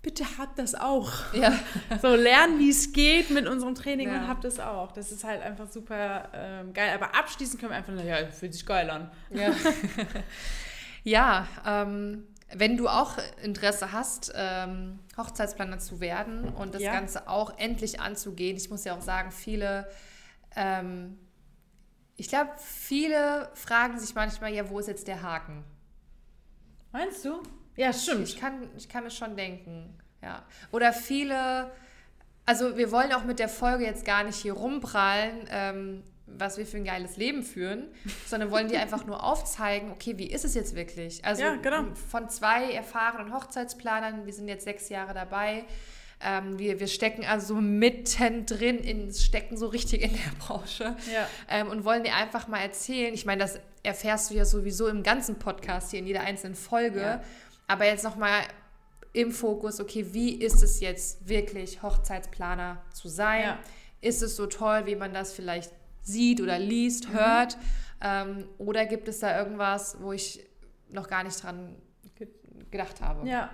bitte 0.02 0.26
habt 0.38 0.58
das 0.58 0.76
auch. 0.76 1.12
Ja. 1.34 1.54
So 2.02 2.16
lernen, 2.16 2.60
wie 2.60 2.70
es 2.70 2.92
geht 2.92 3.30
mit 3.30 3.48
unserem 3.48 3.76
Training 3.76 4.10
ja. 4.10 4.16
und 4.16 4.28
habt 4.28 4.46
es 4.46 4.60
auch. 4.60 4.92
Das 4.92 5.12
ist 5.12 5.24
halt 5.24 5.42
einfach 5.42 5.70
super 5.70 6.30
ähm, 6.34 6.74
geil. 6.74 6.92
Aber 6.94 7.16
abschließend 7.16 7.60
können 7.60 7.72
wir 7.72 7.78
einfach, 7.78 7.94
ja, 8.04 8.28
fühlt 8.28 8.54
sich 8.54 8.66
geil 8.66 8.90
an. 8.90 9.12
Ja, 9.30 9.52
ja 11.04 11.48
ähm, 11.66 12.28
wenn 12.54 12.78
du 12.78 12.88
auch 12.88 13.18
Interesse 13.42 13.92
hast, 13.92 14.34
ähm, 14.36 15.00
Hochzeitsplaner 15.18 15.80
zu 15.80 16.00
werden 16.00 16.50
und 16.50 16.74
das 16.76 16.82
ja. 16.82 16.94
Ganze 16.94 17.28
auch 17.28 17.58
endlich 17.58 18.00
anzugehen, 18.00 18.58
ich 18.58 18.70
muss 18.70 18.84
ja 18.84 18.96
auch 18.96 19.02
sagen, 19.02 19.32
viele, 19.32 19.90
ähm, 20.56 21.18
ich 22.18 22.28
glaube, 22.28 22.52
viele 22.58 23.50
fragen 23.54 24.00
sich 24.00 24.16
manchmal, 24.16 24.54
ja, 24.54 24.70
wo 24.70 24.80
ist 24.80 24.88
jetzt 24.88 25.08
der 25.08 25.22
Haken? 25.22 25.64
Meinst 26.92 27.24
du? 27.24 27.42
Ja, 27.76 27.94
stimmt. 27.94 28.28
Ich 28.28 28.40
kann, 28.40 28.70
ich 28.78 28.90
kann 28.90 29.04
mir 29.04 29.12
schon 29.12 29.36
denken. 29.36 29.98
Ja. 30.22 30.44
Oder 30.72 30.94
viele, 30.94 31.72
also 32.46 32.78
wir 32.78 32.92
wollen 32.92 33.12
auch 33.14 33.24
mit 33.24 33.40
der 33.40 33.50
Folge 33.50 33.86
jetzt 33.86 34.06
gar 34.06 34.24
nicht 34.24 34.36
hier 34.36 34.54
rumprallen, 34.54 35.48
ähm, 35.50 36.04
was 36.28 36.58
wir 36.58 36.66
für 36.66 36.78
ein 36.78 36.86
geiles 36.86 37.18
Leben 37.18 37.44
führen, 37.44 37.88
sondern 38.28 38.52
wollen 38.52 38.68
dir 38.68 38.80
einfach 38.82 39.06
nur 39.06 39.24
aufzeigen, 39.24 39.92
okay, 39.92 40.18
wie 40.18 40.28
ist 40.28 40.46
es 40.46 40.54
jetzt 40.56 40.76
wirklich? 40.76 41.24
Also 41.26 41.44
ja, 41.44 41.56
genau. 41.56 41.86
von 42.10 42.30
zwei 42.30 42.72
erfahrenen 42.72 43.34
Hochzeitsplanern, 43.34 44.26
wir 44.26 44.34
sind 44.34 44.48
jetzt 44.48 44.64
sechs 44.64 44.90
Jahre 44.90 45.14
dabei, 45.14 45.66
ähm, 46.24 46.60
wir, 46.60 46.80
wir 46.80 46.88
stecken 46.88 47.26
also 47.26 47.56
mittendrin, 47.56 48.78
in, 48.78 49.12
stecken 49.12 49.58
so 49.58 49.68
richtig 49.68 50.02
in 50.04 50.12
der 50.12 50.32
Branche 50.40 50.96
ja. 51.12 51.28
ähm, 51.50 51.68
und 51.68 51.84
wollen 51.84 52.04
dir 52.04 52.16
einfach 52.16 52.48
mal 52.48 52.60
erzählen. 52.60 53.14
Ich 53.14 53.26
meine, 53.26 53.42
das 53.42 53.60
erfährst 53.82 54.30
du 54.30 54.36
ja 54.36 54.46
sowieso 54.46 54.88
im 54.88 55.02
ganzen 55.02 55.40
Podcast 55.40 55.90
hier 55.92 56.00
in 56.00 56.06
jeder 56.06 56.22
einzelnen 56.22 56.56
Folge. 56.56 57.02
Ja. 57.02 57.24
Aber 57.72 57.86
jetzt 57.86 58.04
nochmal 58.04 58.42
im 59.14 59.32
Fokus, 59.32 59.80
okay, 59.80 60.08
wie 60.12 60.34
ist 60.34 60.62
es 60.62 60.82
jetzt 60.82 61.26
wirklich, 61.30 61.82
Hochzeitsplaner 61.82 62.82
zu 62.94 63.08
sein? 63.08 63.44
Ja. 63.44 63.60
Ist 64.02 64.22
es 64.22 64.36
so 64.36 64.46
toll, 64.46 64.88
wie 64.88 64.96
man 64.98 65.14
das 65.14 65.32
vielleicht 65.32 65.72
sieht 66.02 66.42
oder 66.42 66.60
liest, 66.60 67.08
mhm. 67.08 67.14
hört? 67.14 67.58
Ähm, 68.02 68.50
oder 68.58 68.86
gibt 68.86 69.08
es 69.08 69.20
da 69.20 69.38
irgendwas, 69.40 69.96
wo 70.02 70.12
ich 70.12 70.46
noch 70.90 71.08
gar 71.08 71.24
nicht 71.24 71.42
dran 71.42 71.78
ge 72.16 72.28
gedacht 72.70 73.00
habe? 73.00 73.26
Ja. 73.26 73.50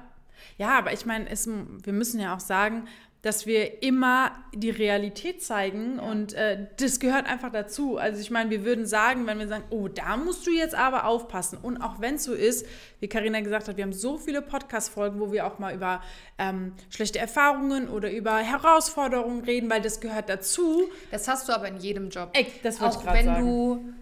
Ja, 0.58 0.80
aber 0.80 0.94
ich 0.94 1.06
meine, 1.06 1.30
wir 1.30 1.94
müssen 1.94 2.20
ja 2.20 2.36
auch 2.36 2.40
sagen, 2.40 2.88
dass 3.22 3.46
wir 3.46 3.82
immer 3.82 4.32
die 4.54 4.70
Realität 4.70 5.44
zeigen 5.44 6.00
und 6.00 6.34
äh, 6.34 6.68
das 6.80 7.00
gehört 7.00 7.26
einfach 7.26 7.52
dazu. 7.52 7.98
Also 7.98 8.22
ich 8.22 8.32
meine, 8.32 8.50
wir 8.52 8.64
würden 8.64 8.86
sagen, 8.86 9.26
wenn 9.26 9.40
wir 9.40 9.48
sagen, 9.48 9.64
oh, 9.70 9.88
da 9.88 10.18
musst 10.18 10.46
du 10.46 10.52
jetzt 10.52 10.76
aber 10.76 11.06
aufpassen. 11.06 11.58
Und 11.62 11.82
auch 11.82 12.00
wenn 12.00 12.16
es 12.16 12.24
so 12.24 12.34
ist, 12.34 12.66
wie 13.00 13.08
Karina 13.08 13.42
gesagt 13.42 13.68
hat, 13.68 13.78
wir 13.78 13.84
haben 13.84 13.94
so 13.94 14.18
viele 14.18 14.42
Podcast-Folgen, 14.42 15.20
wo 15.20 15.32
wir 15.32 15.48
auch 15.48 15.58
mal 15.60 15.74
über 15.74 16.02
ähm, 16.38 16.74
schlechte 16.90 17.20
Erfahrungen 17.20 17.90
oder 17.90 18.12
über 18.12 18.38
Herausforderungen 18.38 19.44
reden, 19.44 19.70
weil 19.70 19.82
das 19.82 20.00
gehört 20.00 20.30
dazu. 20.30 20.84
Das 21.12 21.28
hast 21.28 21.50
du 21.50 21.54
aber 21.54 21.68
in 21.68 21.78
jedem 21.78 22.10
Job. 22.10 22.30
Ey, 22.34 22.48
das 22.64 22.82
auch 22.82 23.06
wenn 23.06 23.26
sagen. 23.26 23.46
du 23.46 23.94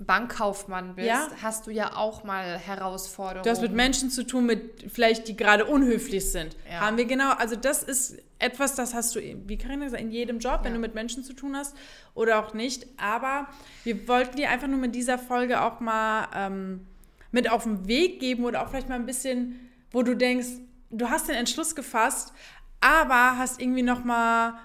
Bankkaufmann 0.00 0.94
bist, 0.94 1.08
ja. 1.08 1.28
hast 1.42 1.66
du 1.66 1.70
ja 1.70 1.94
auch 1.94 2.24
mal 2.24 2.58
Herausforderungen. 2.58 3.44
Du 3.44 3.50
hast 3.50 3.60
mit 3.60 3.72
Menschen 3.72 4.10
zu 4.10 4.26
tun, 4.26 4.46
mit 4.46 4.86
vielleicht 4.92 5.28
die 5.28 5.36
gerade 5.36 5.66
unhöflich 5.66 6.30
sind. 6.32 6.56
Ja. 6.68 6.80
Haben 6.80 6.96
wir 6.96 7.04
genau, 7.04 7.32
also 7.32 7.54
das 7.54 7.82
ist 7.82 8.16
etwas, 8.38 8.74
das 8.74 8.94
hast 8.94 9.14
du, 9.14 9.20
wie 9.20 9.58
Karina 9.58 9.84
gesagt, 9.84 10.02
in 10.02 10.10
jedem 10.10 10.38
Job, 10.38 10.60
wenn 10.62 10.72
du 10.72 10.78
mit 10.78 10.94
Menschen 10.94 11.22
zu 11.22 11.34
tun 11.34 11.54
hast 11.54 11.76
oder 12.14 12.38
auch 12.40 12.54
nicht. 12.54 12.86
Aber 12.96 13.48
wir 13.84 14.08
wollten 14.08 14.36
dir 14.36 14.48
einfach 14.48 14.68
nur 14.68 14.78
mit 14.78 14.94
dieser 14.94 15.18
Folge 15.18 15.60
auch 15.60 15.80
mal 15.80 16.28
ähm, 16.34 16.86
mit 17.30 17.50
auf 17.50 17.64
den 17.64 17.86
Weg 17.86 18.20
geben 18.20 18.44
oder 18.44 18.62
auch 18.62 18.70
vielleicht 18.70 18.88
mal 18.88 18.94
ein 18.94 19.06
bisschen, 19.06 19.70
wo 19.90 20.02
du 20.02 20.16
denkst, 20.16 20.48
du 20.90 21.10
hast 21.10 21.28
den 21.28 21.36
Entschluss 21.36 21.74
gefasst, 21.74 22.32
aber 22.80 23.36
hast 23.36 23.60
irgendwie 23.60 23.82
noch 23.82 24.02
mal 24.02 24.58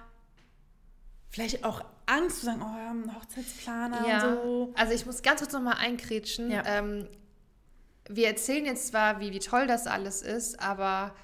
vielleicht 1.29 1.65
auch 1.65 1.83
Angst 2.05 2.39
zu 2.39 2.45
sagen, 2.45 2.61
oh, 2.61 2.75
wir 2.75 2.89
haben 2.89 3.03
einen 3.03 3.15
Hochzeitsplaner 3.15 4.07
ja. 4.07 4.27
und 4.27 4.35
so. 4.35 4.73
Also 4.75 4.93
ich 4.93 5.05
muss 5.05 5.21
ganz 5.21 5.41
kurz 5.41 5.53
nochmal 5.53 5.77
einkrätschen. 5.79 6.51
Ja. 6.51 6.63
Ähm, 6.65 7.07
wir 8.07 8.27
erzählen 8.27 8.65
jetzt 8.65 8.87
zwar, 8.87 9.19
wie, 9.19 9.31
wie 9.31 9.39
toll 9.39 9.67
das 9.67 9.87
alles 9.87 10.21
ist, 10.21 10.59
aber 10.59 11.15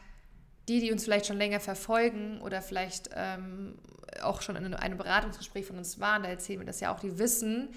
die, 0.67 0.79
die 0.79 0.91
uns 0.91 1.03
vielleicht 1.03 1.27
schon 1.27 1.37
länger 1.37 1.59
verfolgen 1.59 2.41
oder 2.41 2.61
vielleicht 2.61 3.09
ähm, 3.15 3.77
auch 4.21 4.41
schon 4.41 4.55
in 4.55 4.73
einem 4.73 4.97
Beratungsgespräch 4.97 5.65
von 5.65 5.77
uns 5.77 5.99
waren, 5.99 6.23
da 6.23 6.29
erzählen 6.29 6.59
wir 6.59 6.65
das 6.65 6.79
ja 6.79 6.93
auch, 6.93 6.99
die 6.99 7.19
wissen, 7.19 7.69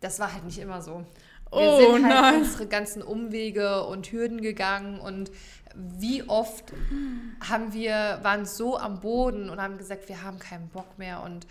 das 0.00 0.18
war 0.18 0.32
halt 0.32 0.44
nicht 0.44 0.58
immer 0.58 0.82
so. 0.82 1.04
Wir 1.50 1.60
oh, 1.60 1.94
sind 1.94 2.04
halt 2.04 2.14
nein. 2.14 2.40
unsere 2.42 2.66
ganzen 2.66 3.02
Umwege 3.02 3.84
und 3.84 4.10
Hürden 4.10 4.40
gegangen 4.40 4.98
und 4.98 5.30
wie 5.74 6.22
oft 6.24 6.72
haben 7.48 7.72
wir, 7.72 8.18
waren 8.22 8.44
so 8.44 8.76
am 8.76 9.00
Boden 9.00 9.50
und 9.50 9.60
haben 9.60 9.78
gesagt, 9.78 10.08
wir 10.08 10.22
haben 10.22 10.38
keinen 10.38 10.68
Bock 10.68 10.98
mehr 10.98 11.22
und 11.22 11.46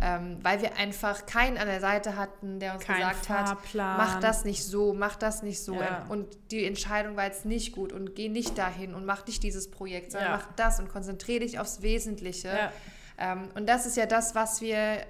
ähm, 0.00 0.38
weil 0.42 0.62
wir 0.62 0.76
einfach 0.76 1.26
keinen 1.26 1.58
an 1.58 1.66
der 1.66 1.80
Seite 1.80 2.16
hatten, 2.16 2.60
der 2.60 2.74
uns 2.74 2.84
Kein 2.84 2.96
gesagt 2.96 3.26
Fahrplan. 3.26 3.90
hat, 3.90 3.98
mach 3.98 4.20
das 4.20 4.44
nicht 4.44 4.64
so, 4.64 4.92
mach 4.92 5.16
das 5.16 5.42
nicht 5.42 5.60
so. 5.62 5.74
Ja. 5.74 6.06
Und 6.08 6.26
die 6.50 6.64
Entscheidung 6.64 7.16
war 7.16 7.24
jetzt 7.24 7.44
nicht 7.44 7.72
gut 7.72 7.92
und 7.92 8.14
geh 8.14 8.28
nicht 8.28 8.56
dahin 8.58 8.94
und 8.94 9.04
mach 9.04 9.26
nicht 9.26 9.42
dieses 9.42 9.70
Projekt, 9.70 10.12
sondern 10.12 10.30
ja. 10.30 10.36
mach 10.36 10.52
das 10.54 10.78
und 10.78 10.88
konzentriere 10.88 11.40
dich 11.40 11.58
aufs 11.58 11.82
Wesentliche. 11.82 12.48
Ja. 12.48 12.72
Ähm, 13.18 13.48
und 13.54 13.68
das 13.68 13.86
ist 13.86 13.96
ja 13.96 14.06
das, 14.06 14.34
was 14.34 14.60
wir, 14.60 15.04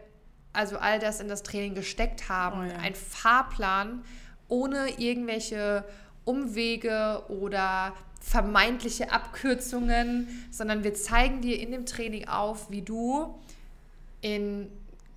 also 0.52 0.78
all 0.78 0.98
das 0.98 1.20
in 1.20 1.28
das 1.28 1.42
Training 1.42 1.74
gesteckt 1.74 2.28
haben. 2.28 2.70
Oh, 2.70 2.80
Ein 2.82 2.94
Fahrplan 2.94 4.04
ohne 4.48 4.98
irgendwelche 4.98 5.84
Umwege 6.24 7.22
oder 7.28 7.94
vermeintliche 8.20 9.10
Abkürzungen, 9.10 10.46
sondern 10.50 10.84
wir 10.84 10.94
zeigen 10.94 11.40
dir 11.40 11.58
in 11.58 11.72
dem 11.72 11.86
Training 11.86 12.28
auf, 12.28 12.70
wie 12.70 12.82
du 12.82 13.40
in 14.22 14.68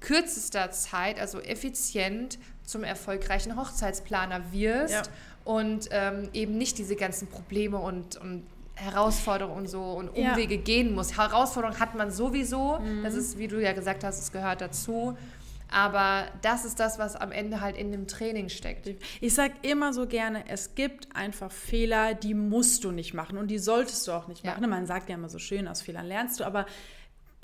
kürzester 0.02 0.72
Zeit, 0.72 1.20
also 1.20 1.40
effizient, 1.40 2.38
zum 2.64 2.84
erfolgreichen 2.84 3.56
Hochzeitsplaner 3.56 4.52
wirst 4.52 4.94
ja. 4.94 5.04
und 5.46 5.88
ähm, 5.92 6.30
eben 6.34 6.58
nicht 6.58 6.78
diese 6.78 6.96
ganzen 6.96 7.28
Probleme 7.28 7.78
und, 7.78 8.18
und 8.18 8.44
Herausforderungen 8.76 9.60
und 9.60 9.68
so 9.68 9.82
und 9.82 10.10
Umwege 10.10 10.56
ja. 10.56 10.62
gehen 10.62 10.94
muss. 10.94 11.18
Herausforderungen 11.18 11.80
hat 11.80 11.96
man 11.96 12.12
sowieso. 12.12 12.80
Mhm. 12.80 13.04
Das 13.04 13.14
ist, 13.14 13.38
wie 13.38 13.48
du 13.48 13.62
ja 13.62 13.74
gesagt 13.74 14.04
hast, 14.04 14.20
es 14.20 14.32
gehört 14.32 14.62
dazu. 14.62 15.18
Aber 15.72 16.26
das 16.42 16.64
ist 16.64 16.80
das, 16.80 17.00
was 17.00 17.16
am 17.16 17.32
Ende 17.32 17.60
halt 17.60 17.76
in 17.76 17.92
dem 17.92 18.08
Training 18.08 18.50
steckt. 18.50 18.88
Ich 19.20 19.34
sage 19.34 19.54
immer 19.64 19.94
so 19.94 20.06
gerne, 20.06 20.44
es 20.48 20.76
gibt 20.76 21.16
einfach 21.16 21.52
Fehler, 21.52 22.14
die 22.14 22.34
musst 22.34 22.84
du 22.84 22.92
nicht 22.92 23.14
machen 23.14 23.38
und 23.38 23.48
die 23.48 23.58
solltest 23.58 24.08
du 24.08 24.12
auch 24.12 24.28
nicht 24.28 24.46
machen. 24.46 24.62
Ja. 24.62 24.70
Man 24.70 24.86
sagt 24.86 25.10
ja 25.10 25.16
immer 25.16 25.30
so 25.30 25.40
schön, 25.40 25.68
aus 25.68 25.82
Fehlern 25.82 26.06
lernst 26.06 26.40
du, 26.40 26.44
aber 26.44 26.66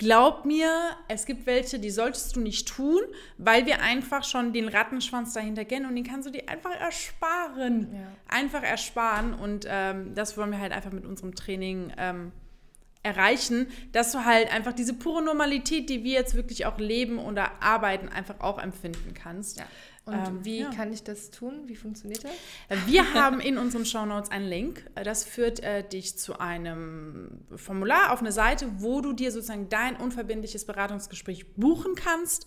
Glaub 0.02 0.44
mir, 0.44 0.96
es 1.06 1.26
gibt 1.26 1.46
welche, 1.46 1.78
die 1.78 1.90
solltest 1.90 2.34
du 2.34 2.40
nicht 2.40 2.66
tun, 2.66 3.00
weil 3.38 3.66
wir 3.66 3.82
einfach 3.82 4.24
schon 4.24 4.52
den 4.52 4.66
Rattenschwanz 4.66 5.32
dahinter 5.32 5.64
kennen 5.64 5.86
und 5.86 5.94
den 5.94 6.02
kannst 6.02 6.26
du 6.26 6.32
dir 6.32 6.48
einfach 6.48 6.72
ersparen. 6.72 7.94
Ja. 7.94 8.00
Einfach 8.26 8.64
ersparen 8.64 9.32
und 9.32 9.64
ähm, 9.68 10.12
das 10.16 10.36
wollen 10.36 10.50
wir 10.50 10.58
halt 10.58 10.72
einfach 10.72 10.90
mit 10.90 11.06
unserem 11.06 11.36
Training 11.36 11.92
ähm, 11.98 12.32
erreichen, 13.04 13.68
dass 13.92 14.10
du 14.10 14.24
halt 14.24 14.52
einfach 14.52 14.72
diese 14.72 14.94
pure 14.94 15.22
Normalität, 15.22 15.88
die 15.88 16.02
wir 16.02 16.14
jetzt 16.14 16.34
wirklich 16.34 16.66
auch 16.66 16.78
leben 16.78 17.18
oder 17.18 17.62
arbeiten, 17.62 18.08
einfach 18.08 18.40
auch 18.40 18.58
empfinden 18.58 19.14
kannst. 19.14 19.60
Ja. 19.60 19.66
Und 20.04 20.14
ähm, 20.14 20.44
wie 20.44 20.60
ja. 20.60 20.70
kann 20.70 20.92
ich 20.92 21.04
das 21.04 21.30
tun? 21.30 21.62
Wie 21.66 21.76
funktioniert 21.76 22.24
das? 22.24 22.32
Wir 22.86 23.14
haben 23.14 23.38
in 23.38 23.56
unseren 23.56 23.86
Show 23.86 24.04
Notes 24.04 24.32
einen 24.32 24.48
Link. 24.48 24.84
Das 24.94 25.24
führt 25.24 25.60
äh, 25.60 25.86
dich 25.86 26.18
zu 26.18 26.40
einem 26.40 27.38
Formular 27.54 28.12
auf 28.12 28.20
eine 28.20 28.32
Seite, 28.32 28.66
wo 28.78 29.00
du 29.00 29.12
dir 29.12 29.30
sozusagen 29.30 29.68
dein 29.68 29.94
unverbindliches 29.96 30.64
Beratungsgespräch 30.64 31.54
buchen 31.54 31.94
kannst, 31.94 32.46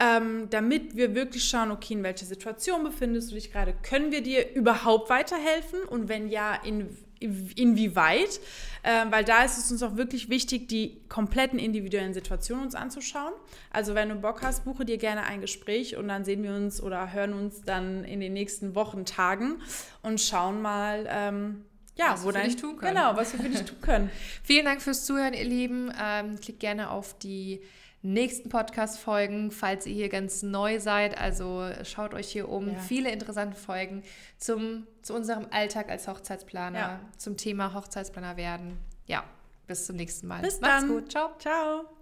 ähm, 0.00 0.50
damit 0.50 0.96
wir 0.96 1.14
wirklich 1.14 1.44
schauen, 1.44 1.70
okay, 1.70 1.94
in 1.94 2.02
welcher 2.02 2.26
Situation 2.26 2.82
befindest 2.82 3.30
du 3.30 3.36
dich 3.36 3.52
gerade? 3.52 3.74
Können 3.82 4.10
wir 4.10 4.22
dir 4.22 4.52
überhaupt 4.54 5.08
weiterhelfen? 5.08 5.82
Und 5.82 6.08
wenn 6.08 6.28
ja, 6.28 6.54
in 6.54 6.96
inwieweit, 7.20 8.40
äh, 8.82 9.06
weil 9.10 9.24
da 9.24 9.44
ist 9.44 9.58
es 9.58 9.70
uns 9.70 9.82
auch 9.82 9.96
wirklich 9.96 10.28
wichtig, 10.28 10.68
die 10.68 11.00
kompletten 11.08 11.58
individuellen 11.58 12.14
Situationen 12.14 12.64
uns 12.64 12.74
anzuschauen. 12.74 13.32
Also 13.70 13.94
wenn 13.94 14.08
du 14.08 14.16
Bock 14.16 14.42
hast, 14.42 14.64
buche 14.64 14.84
dir 14.84 14.98
gerne 14.98 15.24
ein 15.24 15.40
Gespräch 15.40 15.96
und 15.96 16.08
dann 16.08 16.24
sehen 16.24 16.42
wir 16.42 16.54
uns 16.54 16.82
oder 16.82 17.12
hören 17.12 17.32
uns 17.32 17.62
dann 17.62 18.04
in 18.04 18.20
den 18.20 18.32
nächsten 18.32 18.74
Wochen, 18.74 19.04
Tagen 19.04 19.60
und 20.02 20.20
schauen 20.20 20.62
mal, 20.62 21.06
ähm, 21.08 21.64
ja, 21.96 22.12
was 22.12 22.22
wo 22.22 22.28
wir 22.28 22.40
für 22.40 22.46
dich 22.46 22.56
tun 22.56 22.76
können. 22.76 22.94
Genau, 22.94 23.16
was 23.16 23.32
wir 23.32 23.40
für 23.40 23.48
dich 23.48 23.64
tun 23.64 23.80
können. 23.80 24.10
Vielen 24.44 24.64
Dank 24.64 24.80
fürs 24.80 25.04
Zuhören, 25.04 25.34
ihr 25.34 25.44
Lieben. 25.44 25.92
Ähm, 26.00 26.38
klickt 26.40 26.60
gerne 26.60 26.90
auf 26.90 27.18
die 27.18 27.60
nächsten 28.02 28.48
Podcast-Folgen, 28.48 29.50
falls 29.50 29.86
ihr 29.86 29.94
hier 29.94 30.08
ganz 30.08 30.42
neu 30.42 30.78
seid. 30.80 31.18
Also 31.18 31.68
schaut 31.84 32.14
euch 32.14 32.28
hier 32.28 32.48
um. 32.48 32.68
Ja. 32.68 32.78
Viele 32.78 33.10
interessante 33.10 33.56
Folgen 33.56 34.02
zum, 34.38 34.86
zu 35.02 35.14
unserem 35.14 35.46
Alltag 35.50 35.90
als 35.90 36.08
Hochzeitsplaner, 36.08 36.78
ja. 36.78 37.00
zum 37.16 37.36
Thema 37.36 37.74
Hochzeitsplaner 37.74 38.36
werden. 38.36 38.78
Ja, 39.06 39.24
bis 39.66 39.86
zum 39.86 39.96
nächsten 39.96 40.26
Mal. 40.26 40.42
Bis 40.42 40.60
Macht's 40.60 40.82
dann. 40.82 40.88
gut. 40.88 41.10
Ciao. 41.10 41.30
Ciao. 41.38 41.97